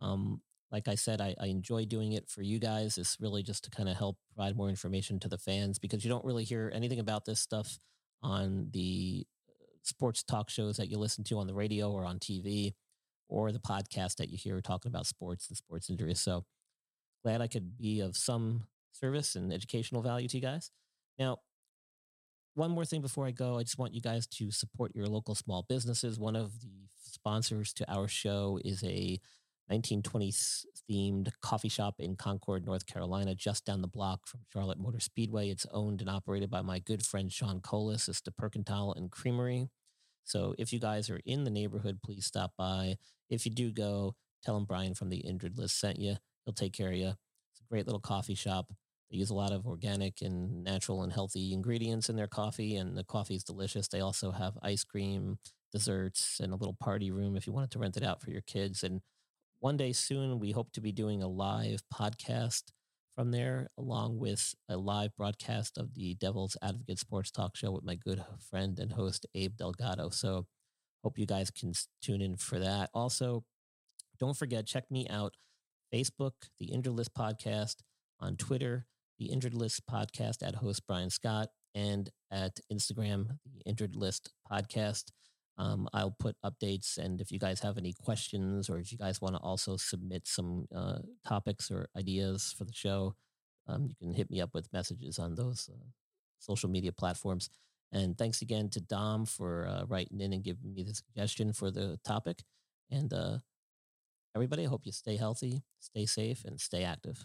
Um, 0.00 0.40
like 0.72 0.88
I 0.88 0.94
said, 0.96 1.20
I, 1.20 1.34
I 1.40 1.46
enjoy 1.46 1.84
doing 1.84 2.12
it 2.12 2.28
for 2.28 2.42
you 2.42 2.58
guys. 2.58 2.98
It's 2.98 3.16
really 3.20 3.42
just 3.42 3.64
to 3.64 3.70
kind 3.70 3.88
of 3.88 3.96
help 3.96 4.16
provide 4.34 4.56
more 4.56 4.68
information 4.68 5.20
to 5.20 5.28
the 5.28 5.38
fans 5.38 5.78
because 5.78 6.04
you 6.04 6.10
don't 6.10 6.24
really 6.24 6.44
hear 6.44 6.72
anything 6.74 6.98
about 6.98 7.24
this 7.24 7.40
stuff 7.40 7.78
on 8.22 8.68
the 8.72 9.26
sports 9.86 10.22
talk 10.22 10.50
shows 10.50 10.76
that 10.76 10.88
you 10.90 10.98
listen 10.98 11.24
to 11.24 11.38
on 11.38 11.46
the 11.46 11.54
radio 11.54 11.90
or 11.90 12.04
on 12.04 12.18
TV. 12.18 12.74
or 13.28 13.50
the 13.52 13.58
podcast 13.58 14.16
that 14.16 14.28
you 14.30 14.38
hear 14.38 14.60
talking 14.60 14.88
about 14.90 15.06
sports 15.06 15.48
and 15.48 15.56
sports 15.56 15.90
injuries. 15.90 16.20
So 16.20 16.44
glad 17.24 17.40
I 17.40 17.48
could 17.48 17.76
be 17.78 18.00
of 18.00 18.16
some 18.16 18.66
service 18.92 19.36
and 19.36 19.52
educational 19.52 20.02
value 20.02 20.28
to 20.28 20.36
you 20.36 20.42
guys. 20.42 20.70
Now, 21.18 21.38
one 22.54 22.70
more 22.70 22.84
thing 22.84 23.02
before 23.02 23.26
I 23.26 23.30
go, 23.32 23.58
I 23.58 23.62
just 23.62 23.78
want 23.78 23.94
you 23.94 24.00
guys 24.00 24.26
to 24.28 24.50
support 24.50 24.94
your 24.94 25.06
local 25.06 25.34
small 25.34 25.64
businesses. 25.68 26.18
One 26.18 26.36
of 26.36 26.60
the 26.60 26.68
sponsors 27.02 27.72
to 27.74 27.92
our 27.92 28.08
show 28.08 28.58
is 28.64 28.82
a 28.84 29.18
1920s 29.70 30.64
themed 30.88 31.30
coffee 31.42 31.68
shop 31.68 31.96
in 31.98 32.16
Concord, 32.16 32.64
North 32.64 32.86
Carolina, 32.86 33.34
just 33.34 33.64
down 33.64 33.82
the 33.82 33.88
block 33.88 34.26
from 34.26 34.40
Charlotte 34.52 34.78
Motor 34.78 35.00
Speedway. 35.00 35.50
It's 35.50 35.66
owned 35.72 36.00
and 36.00 36.10
operated 36.10 36.50
by 36.50 36.62
my 36.62 36.78
good 36.78 37.04
friend 37.04 37.32
Sean 37.32 37.60
Colas. 37.60 38.08
It's 38.08 38.20
the 38.20 38.30
Percantile 38.30 38.96
and 38.96 39.10
Creamery. 39.10 39.68
So 40.24 40.54
if 40.58 40.72
you 40.72 40.80
guys 40.80 41.10
are 41.10 41.20
in 41.24 41.44
the 41.44 41.50
neighborhood, 41.50 41.98
please 42.04 42.26
stop 42.26 42.52
by. 42.56 42.96
If 43.28 43.44
you 43.44 43.52
do 43.52 43.72
go, 43.72 44.14
tell 44.44 44.56
him 44.56 44.64
Brian 44.64 44.94
from 44.94 45.08
the 45.08 45.18
Injured 45.18 45.58
List 45.58 45.80
sent 45.80 45.98
you. 45.98 46.16
He'll 46.44 46.54
take 46.54 46.72
care 46.72 46.90
of 46.90 46.96
you. 46.96 47.08
It's 47.08 47.60
a 47.60 47.68
great 47.68 47.86
little 47.86 48.00
coffee 48.00 48.34
shop. 48.34 48.72
They 49.10 49.18
use 49.18 49.30
a 49.30 49.34
lot 49.34 49.52
of 49.52 49.66
organic 49.66 50.20
and 50.20 50.64
natural 50.64 51.02
and 51.02 51.12
healthy 51.12 51.52
ingredients 51.52 52.08
in 52.08 52.16
their 52.16 52.26
coffee, 52.26 52.76
and 52.76 52.96
the 52.96 53.04
coffee 53.04 53.36
is 53.36 53.44
delicious. 53.44 53.86
They 53.88 54.00
also 54.00 54.32
have 54.32 54.58
ice 54.62 54.82
cream, 54.82 55.38
desserts, 55.72 56.40
and 56.40 56.52
a 56.52 56.56
little 56.56 56.76
party 56.78 57.10
room 57.10 57.36
if 57.36 57.46
you 57.46 57.52
wanted 57.52 57.70
to 57.72 57.78
rent 57.78 57.96
it 57.96 58.02
out 58.02 58.20
for 58.20 58.30
your 58.30 58.42
kids. 58.42 58.82
And 58.82 59.02
one 59.60 59.76
day 59.76 59.92
soon, 59.92 60.38
we 60.38 60.50
hope 60.50 60.72
to 60.72 60.80
be 60.80 60.92
doing 60.92 61.22
a 61.22 61.28
live 61.28 61.82
podcast 61.92 62.64
from 63.14 63.30
there, 63.30 63.68
along 63.78 64.18
with 64.18 64.54
a 64.68 64.76
live 64.76 65.16
broadcast 65.16 65.78
of 65.78 65.94
the 65.94 66.14
Devil's 66.14 66.56
Advocate 66.62 66.98
Sports 66.98 67.30
Talk 67.30 67.56
Show 67.56 67.70
with 67.70 67.84
my 67.84 67.94
good 67.94 68.22
friend 68.50 68.78
and 68.78 68.92
host, 68.92 69.26
Abe 69.34 69.56
Delgado. 69.56 70.10
So, 70.10 70.46
hope 71.02 71.18
you 71.18 71.26
guys 71.26 71.50
can 71.50 71.72
tune 72.02 72.20
in 72.20 72.36
for 72.36 72.58
that. 72.58 72.90
Also, 72.92 73.44
don't 74.18 74.36
forget, 74.36 74.66
check 74.66 74.90
me 74.90 75.06
out 75.08 75.36
Facebook, 75.92 76.32
the 76.58 76.66
Injured 76.66 76.94
List 76.94 77.14
Podcast, 77.14 77.76
on 78.20 78.36
Twitter, 78.36 78.86
the 79.18 79.26
Injured 79.26 79.54
List 79.54 79.82
Podcast 79.90 80.46
at 80.46 80.56
host 80.56 80.86
Brian 80.86 81.10
Scott, 81.10 81.48
and 81.74 82.10
at 82.30 82.58
Instagram, 82.72 83.38
the 83.50 83.60
Injured 83.64 83.96
List 83.96 84.32
Podcast. 84.50 85.04
Um, 85.58 85.88
I'll 85.94 86.14
put 86.18 86.36
updates, 86.44 86.98
and 86.98 87.20
if 87.20 87.32
you 87.32 87.38
guys 87.38 87.60
have 87.60 87.78
any 87.78 87.94
questions, 87.94 88.68
or 88.68 88.78
if 88.78 88.92
you 88.92 88.98
guys 88.98 89.22
want 89.22 89.36
to 89.36 89.40
also 89.40 89.76
submit 89.76 90.26
some 90.26 90.66
uh, 90.74 90.98
topics 91.26 91.70
or 91.70 91.88
ideas 91.96 92.54
for 92.56 92.64
the 92.64 92.74
show, 92.74 93.14
um, 93.66 93.86
you 93.88 93.94
can 93.98 94.12
hit 94.12 94.30
me 94.30 94.40
up 94.40 94.50
with 94.54 94.72
messages 94.72 95.18
on 95.18 95.34
those 95.34 95.70
uh, 95.72 95.86
social 96.38 96.68
media 96.68 96.92
platforms. 96.92 97.48
And 97.92 98.18
thanks 98.18 98.42
again 98.42 98.68
to 98.70 98.80
Dom 98.80 99.26
for 99.26 99.66
uh, 99.66 99.84
writing 99.86 100.20
in 100.20 100.32
and 100.32 100.44
giving 100.44 100.74
me 100.74 100.82
the 100.82 100.94
suggestion 100.94 101.52
for 101.52 101.70
the 101.70 101.98
topic. 102.04 102.42
And 102.90 103.12
uh, 103.12 103.38
everybody, 104.34 104.64
I 104.64 104.68
hope 104.68 104.84
you 104.84 104.92
stay 104.92 105.16
healthy, 105.16 105.62
stay 105.80 106.04
safe, 106.06 106.44
and 106.44 106.60
stay 106.60 106.84
active. 106.84 107.24